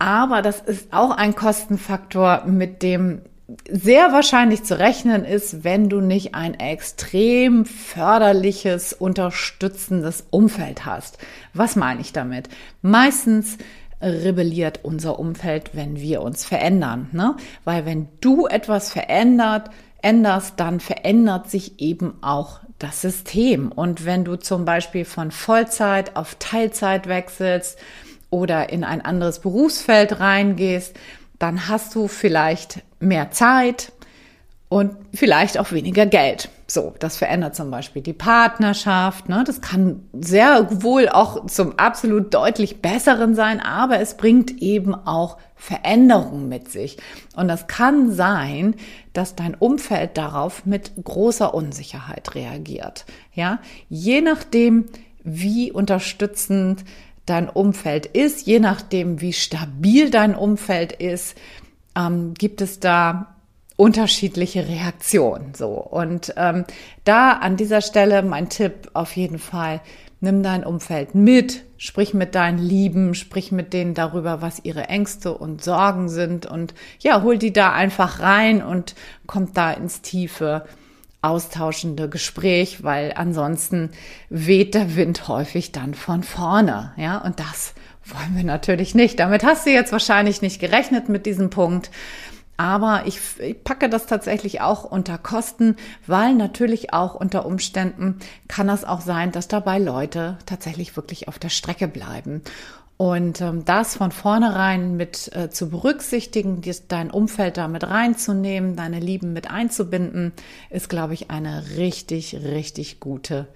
aber 0.00 0.42
das 0.42 0.62
ist 0.62 0.92
auch 0.92 1.12
ein 1.12 1.36
Kostenfaktor, 1.36 2.42
mit 2.46 2.82
dem 2.82 3.22
sehr 3.70 4.12
wahrscheinlich 4.12 4.64
zu 4.64 4.78
rechnen 4.78 5.24
ist, 5.24 5.62
wenn 5.62 5.88
du 5.88 6.00
nicht 6.00 6.34
ein 6.34 6.54
extrem 6.54 7.64
förderliches, 7.64 8.92
unterstützendes 8.92 10.26
Umfeld 10.30 10.84
hast. 10.84 11.18
Was 11.54 11.76
meine 11.76 12.00
ich 12.00 12.12
damit? 12.12 12.48
Meistens 12.82 13.58
rebelliert 14.00 14.80
unser 14.82 15.18
Umfeld, 15.18 15.70
wenn 15.74 16.00
wir 16.00 16.22
uns 16.22 16.44
verändern. 16.44 17.08
Ne? 17.12 17.36
Weil 17.64 17.86
wenn 17.86 18.08
du 18.20 18.46
etwas 18.46 18.92
verändert, 18.92 19.70
änderst, 20.02 20.54
dann 20.58 20.80
verändert 20.80 21.48
sich 21.48 21.80
eben 21.80 22.14
auch 22.22 22.60
das 22.78 23.00
System. 23.00 23.72
Und 23.72 24.04
wenn 24.04 24.24
du 24.24 24.36
zum 24.36 24.64
Beispiel 24.64 25.04
von 25.04 25.30
Vollzeit 25.30 26.16
auf 26.16 26.36
Teilzeit 26.38 27.08
wechselst 27.08 27.78
oder 28.28 28.70
in 28.70 28.84
ein 28.84 29.00
anderes 29.00 29.38
Berufsfeld 29.38 30.20
reingehst, 30.20 30.94
dann 31.38 31.68
hast 31.68 31.94
du 31.94 32.08
vielleicht 32.08 32.82
mehr 33.00 33.30
Zeit 33.30 33.92
und 34.68 34.96
vielleicht 35.14 35.58
auch 35.58 35.72
weniger 35.72 36.06
Geld. 36.06 36.48
So, 36.68 36.94
das 36.98 37.16
verändert 37.16 37.54
zum 37.54 37.70
Beispiel 37.70 38.02
die 38.02 38.12
Partnerschaft. 38.12 39.28
Ne? 39.28 39.44
Das 39.46 39.60
kann 39.60 40.02
sehr 40.12 40.82
wohl 40.82 41.08
auch 41.08 41.46
zum 41.46 41.78
absolut 41.78 42.34
deutlich 42.34 42.82
besseren 42.82 43.36
sein, 43.36 43.60
aber 43.60 44.00
es 44.00 44.16
bringt 44.16 44.60
eben 44.60 44.92
auch 44.94 45.38
Veränderungen 45.54 46.48
mit 46.48 46.70
sich. 46.70 46.96
Und 47.36 47.46
das 47.46 47.68
kann 47.68 48.10
sein, 48.10 48.74
dass 49.12 49.36
dein 49.36 49.54
Umfeld 49.54 50.18
darauf 50.18 50.66
mit 50.66 50.92
großer 51.02 51.54
Unsicherheit 51.54 52.34
reagiert. 52.34 53.06
Ja, 53.32 53.60
je 53.88 54.20
nachdem, 54.20 54.86
wie 55.22 55.70
unterstützend 55.70 56.84
dein 57.26 57.48
Umfeld 57.48 58.06
ist, 58.06 58.46
je 58.46 58.58
nachdem, 58.58 59.20
wie 59.20 59.32
stabil 59.32 60.10
dein 60.10 60.34
Umfeld 60.34 60.92
ist, 60.92 61.36
ähm, 61.96 62.34
gibt 62.34 62.60
es 62.60 62.78
da 62.78 63.34
unterschiedliche 63.76 64.68
Reaktionen. 64.68 65.54
So 65.54 65.68
und 65.68 66.32
ähm, 66.36 66.64
da 67.04 67.32
an 67.32 67.56
dieser 67.56 67.80
Stelle 67.80 68.22
mein 68.22 68.48
Tipp 68.48 68.90
auf 68.94 69.16
jeden 69.16 69.38
Fall: 69.38 69.80
Nimm 70.20 70.42
dein 70.42 70.64
Umfeld 70.64 71.14
mit, 71.14 71.64
sprich 71.76 72.14
mit 72.14 72.34
deinen 72.34 72.58
Lieben, 72.58 73.14
sprich 73.14 73.52
mit 73.52 73.72
denen 73.72 73.94
darüber, 73.94 74.40
was 74.40 74.64
ihre 74.64 74.84
Ängste 74.84 75.36
und 75.36 75.62
Sorgen 75.62 76.08
sind 76.08 76.46
und 76.46 76.74
ja, 77.00 77.22
hol 77.22 77.38
die 77.38 77.52
da 77.52 77.72
einfach 77.72 78.20
rein 78.20 78.62
und 78.62 78.94
kommt 79.26 79.56
da 79.56 79.72
ins 79.72 80.00
tiefe 80.00 80.64
austauschende 81.22 82.08
Gespräch, 82.08 82.84
weil 82.84 83.12
ansonsten 83.16 83.90
weht 84.30 84.74
der 84.74 84.94
Wind 84.94 85.26
häufig 85.26 85.72
dann 85.72 85.94
von 85.94 86.22
vorne, 86.22 86.92
ja, 86.96 87.18
und 87.18 87.40
das 87.40 87.74
wollen 88.14 88.36
wir 88.36 88.44
natürlich 88.44 88.94
nicht. 88.94 89.18
Damit 89.20 89.44
hast 89.44 89.66
du 89.66 89.70
jetzt 89.70 89.92
wahrscheinlich 89.92 90.42
nicht 90.42 90.60
gerechnet 90.60 91.08
mit 91.08 91.26
diesem 91.26 91.50
Punkt. 91.50 91.90
Aber 92.56 93.02
ich, 93.06 93.20
ich, 93.38 93.62
packe 93.62 93.90
das 93.90 94.06
tatsächlich 94.06 94.62
auch 94.62 94.84
unter 94.84 95.18
Kosten, 95.18 95.76
weil 96.06 96.34
natürlich 96.34 96.94
auch 96.94 97.14
unter 97.14 97.44
Umständen 97.44 98.18
kann 98.48 98.70
es 98.70 98.84
auch 98.84 99.02
sein, 99.02 99.30
dass 99.30 99.48
dabei 99.48 99.78
Leute 99.78 100.38
tatsächlich 100.46 100.96
wirklich 100.96 101.28
auf 101.28 101.38
der 101.38 101.50
Strecke 101.50 101.86
bleiben. 101.86 102.42
Und 102.96 103.42
ähm, 103.42 103.66
das 103.66 103.96
von 103.96 104.10
vornherein 104.10 104.96
mit 104.96 105.30
äh, 105.36 105.50
zu 105.50 105.68
berücksichtigen, 105.68 106.62
dies, 106.62 106.88
dein 106.88 107.10
Umfeld 107.10 107.58
da 107.58 107.68
mit 107.68 107.84
reinzunehmen, 107.84 108.74
deine 108.74 109.00
Lieben 109.00 109.34
mit 109.34 109.50
einzubinden, 109.50 110.32
ist, 110.70 110.88
glaube 110.88 111.12
ich, 111.12 111.30
eine 111.30 111.76
richtig, 111.76 112.36
richtig 112.36 113.00
gute 113.00 113.48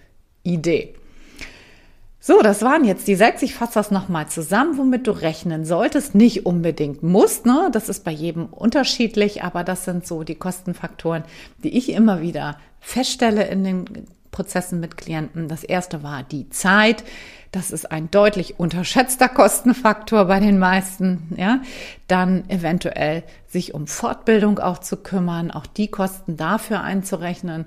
Idee. 0.42 0.94
So, 2.22 2.42
das 2.42 2.60
waren 2.60 2.84
jetzt 2.84 3.08
die 3.08 3.14
sechs. 3.14 3.40
Ich 3.40 3.54
fasse 3.54 3.74
das 3.74 3.90
nochmal 3.90 4.28
zusammen, 4.28 4.76
womit 4.76 5.06
du 5.06 5.10
rechnen 5.12 5.64
solltest. 5.64 6.14
Nicht 6.14 6.44
unbedingt 6.44 7.02
musst, 7.02 7.46
ne? 7.46 7.70
Das 7.72 7.88
ist 7.88 8.04
bei 8.04 8.10
jedem 8.10 8.44
unterschiedlich, 8.46 9.42
aber 9.42 9.64
das 9.64 9.86
sind 9.86 10.06
so 10.06 10.22
die 10.22 10.34
Kostenfaktoren, 10.34 11.24
die 11.64 11.76
ich 11.78 11.90
immer 11.90 12.20
wieder 12.20 12.58
feststelle 12.78 13.48
in 13.48 13.64
den 13.64 13.84
Prozessen 14.32 14.80
mit 14.80 14.98
Klienten. 14.98 15.48
Das 15.48 15.64
erste 15.64 16.02
war 16.02 16.22
die 16.22 16.50
Zeit. 16.50 17.04
Das 17.52 17.70
ist 17.70 17.90
ein 17.90 18.10
deutlich 18.10 18.60
unterschätzter 18.60 19.28
Kostenfaktor 19.28 20.26
bei 20.26 20.40
den 20.40 20.58
meisten, 20.58 21.34
ja. 21.38 21.62
Dann 22.06 22.48
eventuell 22.50 23.22
sich 23.48 23.72
um 23.72 23.86
Fortbildung 23.86 24.58
auch 24.58 24.78
zu 24.78 24.98
kümmern, 24.98 25.50
auch 25.50 25.66
die 25.66 25.88
Kosten 25.88 26.36
dafür 26.36 26.82
einzurechnen, 26.82 27.64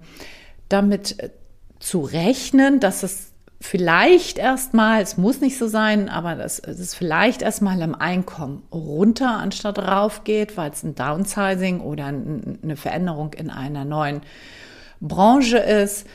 damit 0.69 1.19
äh, 1.19 1.31
zu 1.79 2.01
rechnen, 2.01 2.79
dass 2.79 3.01
es 3.01 3.32
vielleicht 3.63 4.37
erstmal, 4.39 5.01
es 5.01 5.15
muss 5.15 5.39
nicht 5.39 5.57
so 5.57 5.67
sein, 5.67 6.09
aber 6.09 6.35
dass 6.35 6.59
es 6.59 6.93
vielleicht 6.93 7.41
erstmal 7.41 7.81
im 7.81 7.95
Einkommen 7.95 8.61
runter 8.73 9.37
anstatt 9.37 9.79
rauf 9.79 10.25
geht, 10.25 10.57
weil 10.57 10.71
es 10.71 10.83
ein 10.83 10.95
Downsizing 10.95 11.79
oder 11.79 12.07
eine 12.07 12.75
Veränderung 12.75 13.31
in 13.33 13.49
einer 13.49 13.85
neuen 13.85 14.19
Branche 14.99 15.57
ist. 15.57 16.05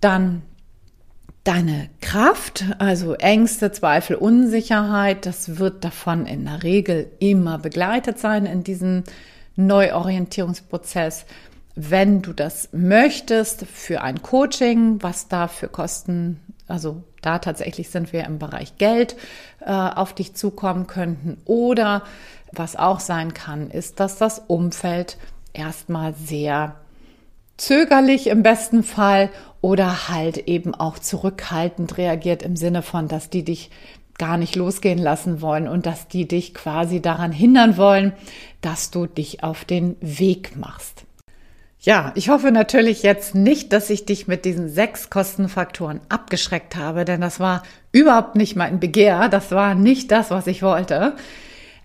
Dann 0.00 0.42
deine 1.42 1.90
Kraft, 2.00 2.64
also 2.78 3.14
Ängste, 3.14 3.72
Zweifel, 3.72 4.14
Unsicherheit, 4.14 5.26
das 5.26 5.58
wird 5.58 5.84
davon 5.84 6.24
in 6.24 6.44
der 6.44 6.62
Regel 6.62 7.10
immer 7.18 7.58
begleitet 7.58 8.20
sein 8.20 8.46
in 8.46 8.62
diesem 8.62 9.02
Neuorientierungsprozess. 9.56 11.26
Wenn 11.74 12.22
du 12.22 12.32
das 12.32 12.68
möchtest 12.72 13.66
für 13.66 14.02
ein 14.02 14.22
Coaching, 14.22 15.02
was 15.02 15.26
da 15.26 15.48
für 15.48 15.68
Kosten 15.68 16.40
also 16.68 17.02
da 17.22 17.38
tatsächlich 17.38 17.90
sind 17.90 18.12
wir 18.12 18.24
im 18.24 18.38
Bereich 18.38 18.76
Geld 18.78 19.16
äh, 19.60 19.70
auf 19.70 20.14
dich 20.14 20.34
zukommen 20.34 20.86
könnten. 20.86 21.38
Oder 21.44 22.02
was 22.52 22.76
auch 22.76 23.00
sein 23.00 23.34
kann, 23.34 23.70
ist, 23.70 24.00
dass 24.00 24.16
das 24.16 24.42
Umfeld 24.46 25.16
erstmal 25.52 26.14
sehr 26.14 26.76
zögerlich 27.56 28.26
im 28.26 28.42
besten 28.42 28.82
Fall 28.82 29.30
oder 29.60 30.08
halt 30.08 30.38
eben 30.48 30.74
auch 30.74 30.98
zurückhaltend 30.98 31.96
reagiert 31.98 32.42
im 32.42 32.56
Sinne 32.56 32.82
von, 32.82 33.08
dass 33.08 33.30
die 33.30 33.44
dich 33.44 33.70
gar 34.18 34.36
nicht 34.36 34.56
losgehen 34.56 34.98
lassen 34.98 35.40
wollen 35.40 35.68
und 35.68 35.86
dass 35.86 36.08
die 36.08 36.26
dich 36.26 36.54
quasi 36.54 37.00
daran 37.00 37.32
hindern 37.32 37.76
wollen, 37.76 38.12
dass 38.60 38.90
du 38.90 39.06
dich 39.06 39.42
auf 39.42 39.64
den 39.64 39.96
Weg 40.00 40.56
machst. 40.56 41.05
Ja, 41.86 42.10
ich 42.16 42.30
hoffe 42.30 42.50
natürlich 42.50 43.04
jetzt 43.04 43.36
nicht, 43.36 43.72
dass 43.72 43.90
ich 43.90 44.06
dich 44.06 44.26
mit 44.26 44.44
diesen 44.44 44.68
sechs 44.68 45.08
Kostenfaktoren 45.08 46.00
abgeschreckt 46.08 46.74
habe, 46.74 47.04
denn 47.04 47.20
das 47.20 47.38
war 47.38 47.62
überhaupt 47.92 48.34
nicht 48.34 48.56
mein 48.56 48.80
Begehr. 48.80 49.28
Das 49.28 49.52
war 49.52 49.76
nicht 49.76 50.10
das, 50.10 50.32
was 50.32 50.48
ich 50.48 50.64
wollte. 50.64 51.14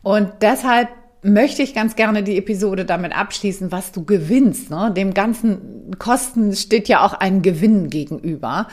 Und 0.02 0.32
deshalb 0.42 0.90
möchte 1.22 1.62
ich 1.62 1.76
ganz 1.76 1.96
gerne 1.96 2.24
die 2.24 2.36
Episode 2.40 2.84
damit 2.84 3.16
abschließen, 3.16 3.72
was 3.72 3.92
du 3.92 4.04
gewinnst. 4.04 4.72
Ne? 4.72 4.92
Dem 4.92 5.14
ganzen 5.14 5.92
Kosten 6.00 6.56
steht 6.56 6.88
ja 6.88 7.06
auch 7.06 7.14
ein 7.14 7.44
Gewinn 7.44 7.92
gegenüber. 7.92 8.70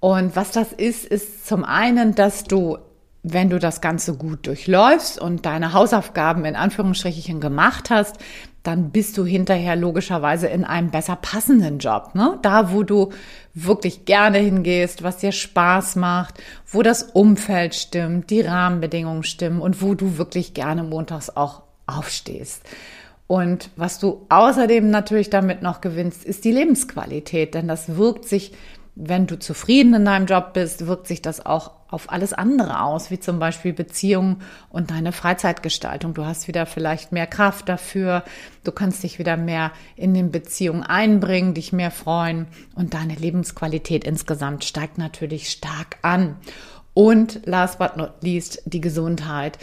Und 0.00 0.36
was 0.36 0.52
das 0.52 0.72
ist, 0.72 1.04
ist 1.04 1.46
zum 1.46 1.64
einen, 1.64 2.14
dass 2.14 2.44
du 2.44 2.78
wenn 3.22 3.50
du 3.50 3.58
das 3.58 3.80
Ganze 3.80 4.16
gut 4.16 4.46
durchläufst 4.46 5.20
und 5.20 5.46
deine 5.46 5.72
Hausaufgaben 5.72 6.44
in 6.44 6.56
Anführungsstrichen 6.56 7.40
gemacht 7.40 7.90
hast, 7.90 8.18
dann 8.62 8.90
bist 8.90 9.18
du 9.18 9.24
hinterher 9.24 9.76
logischerweise 9.76 10.46
in 10.46 10.64
einem 10.64 10.90
besser 10.90 11.16
passenden 11.16 11.78
Job. 11.78 12.14
Ne? 12.14 12.38
Da, 12.42 12.72
wo 12.72 12.82
du 12.82 13.10
wirklich 13.54 14.04
gerne 14.04 14.38
hingehst, 14.38 15.02
was 15.02 15.18
dir 15.18 15.32
Spaß 15.32 15.96
macht, 15.96 16.42
wo 16.66 16.82
das 16.82 17.02
Umfeld 17.02 17.74
stimmt, 17.74 18.30
die 18.30 18.40
Rahmenbedingungen 18.40 19.24
stimmen 19.24 19.60
und 19.60 19.82
wo 19.82 19.94
du 19.94 20.16
wirklich 20.16 20.54
gerne 20.54 20.84
montags 20.84 21.30
auch 21.30 21.62
aufstehst. 21.86 22.62
Und 23.26 23.70
was 23.76 23.98
du 23.98 24.26
außerdem 24.28 24.90
natürlich 24.90 25.30
damit 25.30 25.62
noch 25.62 25.80
gewinnst, 25.80 26.24
ist 26.24 26.44
die 26.44 26.52
Lebensqualität, 26.52 27.54
denn 27.54 27.66
das 27.66 27.96
wirkt 27.96 28.26
sich, 28.26 28.52
wenn 28.94 29.26
du 29.26 29.38
zufrieden 29.38 29.94
in 29.94 30.04
deinem 30.04 30.26
Job 30.26 30.52
bist, 30.52 30.86
wirkt 30.86 31.06
sich 31.06 31.22
das 31.22 31.44
auch 31.44 31.81
auf 31.92 32.10
alles 32.10 32.32
andere 32.32 32.82
aus, 32.82 33.10
wie 33.10 33.20
zum 33.20 33.38
Beispiel 33.38 33.72
Beziehungen 33.72 34.42
und 34.70 34.90
deine 34.90 35.12
Freizeitgestaltung. 35.12 36.14
Du 36.14 36.24
hast 36.24 36.48
wieder 36.48 36.66
vielleicht 36.66 37.12
mehr 37.12 37.26
Kraft 37.26 37.68
dafür, 37.68 38.24
du 38.64 38.72
kannst 38.72 39.02
dich 39.02 39.18
wieder 39.18 39.36
mehr 39.36 39.72
in 39.96 40.14
den 40.14 40.30
Beziehungen 40.30 40.82
einbringen, 40.82 41.54
dich 41.54 41.72
mehr 41.72 41.90
freuen 41.90 42.46
und 42.74 42.94
deine 42.94 43.14
Lebensqualität 43.14 44.04
insgesamt 44.04 44.64
steigt 44.64 44.98
natürlich 44.98 45.50
stark 45.50 45.98
an. 46.02 46.36
Und 46.94 47.40
last 47.46 47.78
but 47.78 47.96
not 47.96 48.12
least 48.22 48.62
die 48.66 48.80
Gesundheit. 48.80 49.58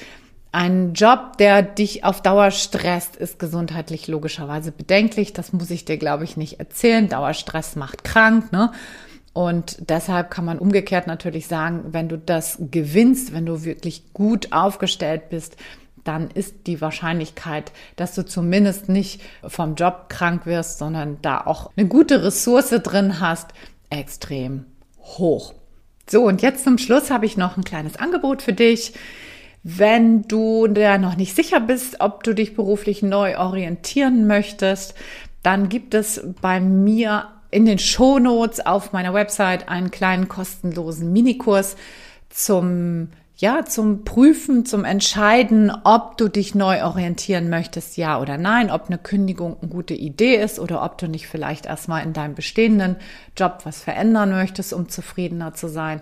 Ein 0.52 0.94
Job, 0.94 1.38
der 1.38 1.62
dich 1.62 2.04
auf 2.04 2.22
Dauer 2.22 2.50
stresst, 2.50 3.16
ist 3.16 3.38
gesundheitlich 3.38 4.08
logischerweise 4.08 4.72
bedenklich. 4.72 5.32
Das 5.32 5.54
muss 5.54 5.70
ich 5.70 5.86
dir, 5.86 5.98
glaube 5.98 6.24
ich, 6.24 6.38
nicht 6.38 6.60
erzählen. 6.60 7.08
Dauerstress 7.08 7.76
macht 7.76 8.04
krank, 8.04 8.52
ne? 8.52 8.72
Und 9.40 9.90
deshalb 9.90 10.32
kann 10.32 10.44
man 10.44 10.60
umgekehrt 10.60 11.08
natürlich 11.08 11.48
sagen, 11.48 11.94
wenn 11.94 12.10
du 12.10 12.18
das 12.18 12.58
gewinnst, 12.60 13.32
wenn 13.32 13.46
du 13.46 13.64
wirklich 13.64 14.12
gut 14.12 14.52
aufgestellt 14.52 15.30
bist, 15.30 15.56
dann 16.04 16.30
ist 16.30 16.68
die 16.68 16.82
Wahrscheinlichkeit, 16.82 17.72
dass 17.96 18.16
du 18.16 18.26
zumindest 18.26 18.90
nicht 18.90 19.22
vom 19.48 19.76
Job 19.76 20.08
krank 20.10 20.46
wirst, 20.46 20.78
sondern 20.78 21.20
da 21.22 21.40
auch 21.40 21.72
eine 21.78 21.88
gute 21.88 22.22
Ressource 22.22 22.72
drin 22.84 23.22
hast, 23.22 23.52
extrem 23.90 24.66
hoch. 25.00 25.54
So, 26.10 26.26
und 26.26 26.42
jetzt 26.42 26.66
zum 26.66 26.78
Schluss 26.78 27.10
habe 27.10 27.26
ich 27.26 27.38
noch 27.38 27.56
ein 27.56 27.64
kleines 27.64 27.96
Angebot 27.96 28.42
für 28.42 28.52
dich. 28.52 28.92
Wenn 29.64 30.24
du 30.24 30.68
da 30.68 30.98
noch 30.98 31.16
nicht 31.16 31.34
sicher 31.34 31.62
bist, 31.62 32.02
ob 32.02 32.26
du 32.26 32.36
dich 32.36 32.58
beruflich 32.58 33.04
neu 33.04 33.38
orientieren 33.38 34.28
möchtest, 34.28 34.96
dann 35.44 35.70
gibt 35.70 35.94
es 35.94 36.22
bei 36.42 36.60
mir 36.60 37.30
in 37.52 37.66
den 37.66 37.80
Shownotes 37.80 38.66
auf 38.66 38.94
meiner 38.94 39.14
Website 39.14 39.70
einen 39.70 39.92
kleinen 39.92 40.28
kostenlosen 40.28 41.12
Minikurs 41.12 41.76
zum 42.30 43.10
ja, 43.40 43.64
zum 43.64 44.04
Prüfen, 44.04 44.66
zum 44.66 44.84
Entscheiden, 44.84 45.72
ob 45.86 46.18
du 46.18 46.28
dich 46.28 46.56
neu 46.56 46.84
orientieren 46.84 47.50
möchtest, 47.50 47.96
ja 47.96 48.20
oder 48.20 48.38
nein, 48.38 48.70
ob 48.70 48.88
eine 48.88 48.98
Kündigung 48.98 49.56
eine 49.62 49.72
gute 49.72 49.94
Idee 49.94 50.36
ist 50.36 50.60
oder 50.60 50.84
ob 50.84 50.98
du 50.98 51.08
nicht 51.08 51.28
vielleicht 51.28 51.66
erstmal 51.66 52.04
in 52.04 52.12
deinem 52.12 52.36
bestehenden 52.36 52.98
Job 53.38 53.60
was 53.64 53.82
verändern 53.82 54.32
möchtest, 54.32 54.74
um 54.74 54.90
zufriedener 54.90 55.54
zu 55.54 55.70
sein. 55.70 56.02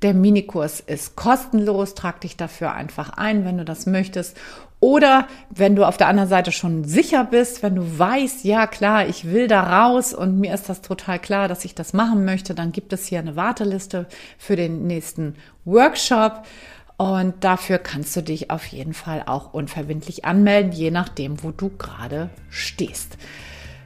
Der 0.00 0.14
Minikurs 0.14 0.80
ist 0.80 1.14
kostenlos, 1.14 1.94
trag 1.94 2.22
dich 2.22 2.38
dafür 2.38 2.72
einfach 2.72 3.10
ein, 3.10 3.44
wenn 3.44 3.58
du 3.58 3.66
das 3.66 3.84
möchtest. 3.84 4.38
Oder 4.80 5.26
wenn 5.50 5.74
du 5.74 5.84
auf 5.84 5.96
der 5.96 6.06
anderen 6.06 6.28
Seite 6.28 6.52
schon 6.52 6.84
sicher 6.84 7.24
bist, 7.24 7.62
wenn 7.62 7.74
du 7.74 7.98
weißt, 7.98 8.44
ja 8.44 8.68
klar, 8.68 9.06
ich 9.06 9.24
will 9.24 9.48
da 9.48 9.62
raus 9.62 10.14
und 10.14 10.38
mir 10.38 10.54
ist 10.54 10.68
das 10.68 10.82
total 10.82 11.18
klar, 11.18 11.48
dass 11.48 11.64
ich 11.64 11.74
das 11.74 11.92
machen 11.92 12.24
möchte, 12.24 12.54
dann 12.54 12.70
gibt 12.70 12.92
es 12.92 13.06
hier 13.06 13.18
eine 13.18 13.34
Warteliste 13.34 14.06
für 14.38 14.54
den 14.54 14.86
nächsten 14.86 15.34
Workshop. 15.64 16.44
Und 16.96 17.44
dafür 17.44 17.78
kannst 17.78 18.16
du 18.16 18.22
dich 18.22 18.50
auf 18.50 18.66
jeden 18.66 18.92
Fall 18.92 19.22
auch 19.26 19.52
unverbindlich 19.52 20.24
anmelden, 20.24 20.72
je 20.72 20.90
nachdem, 20.90 21.42
wo 21.42 21.52
du 21.52 21.70
gerade 21.70 22.28
stehst. 22.50 23.16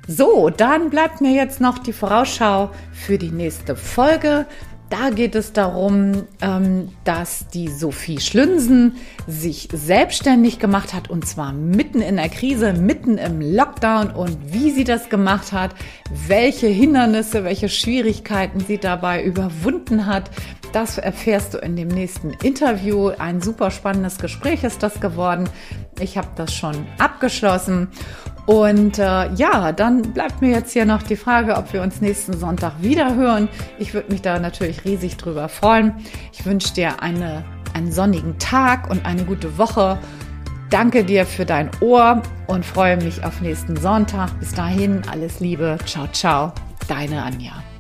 So, 0.09 0.51
dann 0.51 0.91
bleibt 0.91 1.21
mir 1.21 1.33
jetzt 1.33 1.61
noch 1.61 1.79
die 1.79 1.93
Vorausschau 1.93 2.71
für 2.93 3.19
die 3.19 3.31
nächste 3.31 3.77
Folge. 3.77 4.47
Da 4.93 5.09
geht 5.09 5.35
es 5.35 5.55
darum, 5.55 6.27
ähm, 6.43 6.91
dass 7.05 7.49
die 7.49 7.69
Sophie 7.69 8.21
Schlünsen 8.21 8.97
sich 9.27 9.71
selbstständig 9.73 10.59
gemacht 10.59 10.93
hat 10.93 11.09
und 11.09 11.27
zwar 11.27 11.55
mitten 11.55 12.03
in 12.03 12.17
der 12.17 12.29
Krise, 12.29 12.75
mitten 12.75 13.17
im 13.17 13.41
Lockdown 13.41 14.11
und 14.11 14.37
wie 14.53 14.71
sie 14.71 14.85
das 14.85 15.09
gemacht 15.09 15.53
hat, 15.53 15.75
welche 16.29 16.67
Hindernisse, 16.67 17.43
welche 17.43 17.71
Schwierigkeiten 17.71 18.61
sie 18.61 18.77
dabei 18.77 19.25
überwunden 19.25 20.05
hat. 20.05 20.31
Das 20.75 20.99
erfährst 20.99 21.55
du 21.55 21.59
in 21.59 21.75
dem 21.75 21.89
nächsten 21.89 22.33
Interview. 22.43 23.13
Ein 23.19 23.41
super 23.41 23.71
spannendes 23.71 24.19
Gespräch 24.19 24.63
ist 24.63 24.83
das 24.83 25.01
geworden. 25.01 25.49
Ich 26.01 26.19
habe 26.19 26.29
das 26.37 26.53
schon 26.53 26.87
abgeschlossen 26.99 27.89
und 28.47 28.99
äh, 28.99 29.33
ja, 29.35 29.73
dann 29.73 30.03
bleibt 30.03 30.43
mir 30.43 30.51
jetzt 30.51 30.73
hier 30.73 30.85
noch 30.85 31.03
die 31.03 31.17
Frage, 31.17 31.57
ob 31.57 31.73
wir 31.73 31.83
uns 31.83 32.01
nächsten 32.01 32.37
Sonntag 32.37 32.73
wieder 32.81 33.15
hören. 33.15 33.49
Ich 33.79 33.95
würde 33.95 34.11
mich 34.11 34.23
da 34.23 34.39
natürlich 34.39 34.85
riesig 34.85 35.17
drüber 35.17 35.49
freuen. 35.49 35.95
Ich 36.33 36.45
wünsche 36.45 36.75
dir 36.75 37.03
eine, 37.03 37.45
einen 37.75 37.93
sonnigen 37.93 38.39
Tag 38.39 38.91
und 38.91 39.07
eine 39.07 39.25
gute 39.25 39.59
Woche. 39.59 39.99
Danke 40.71 41.05
dir 41.05 41.27
für 41.27 41.45
dein 41.45 41.71
Ohr 41.81 42.23
und 42.47 42.65
freue 42.65 42.97
mich 42.97 43.25
auf 43.25 43.41
nächsten 43.41 43.77
Sonntag. 43.77 44.31
Bis 44.41 44.55
dahin, 44.55 45.03
alles 45.11 45.39
Liebe. 45.39 45.79
Ciao, 45.85 46.07
ciao. 46.09 46.53
Deine 46.89 47.23
Anja. 47.23 47.72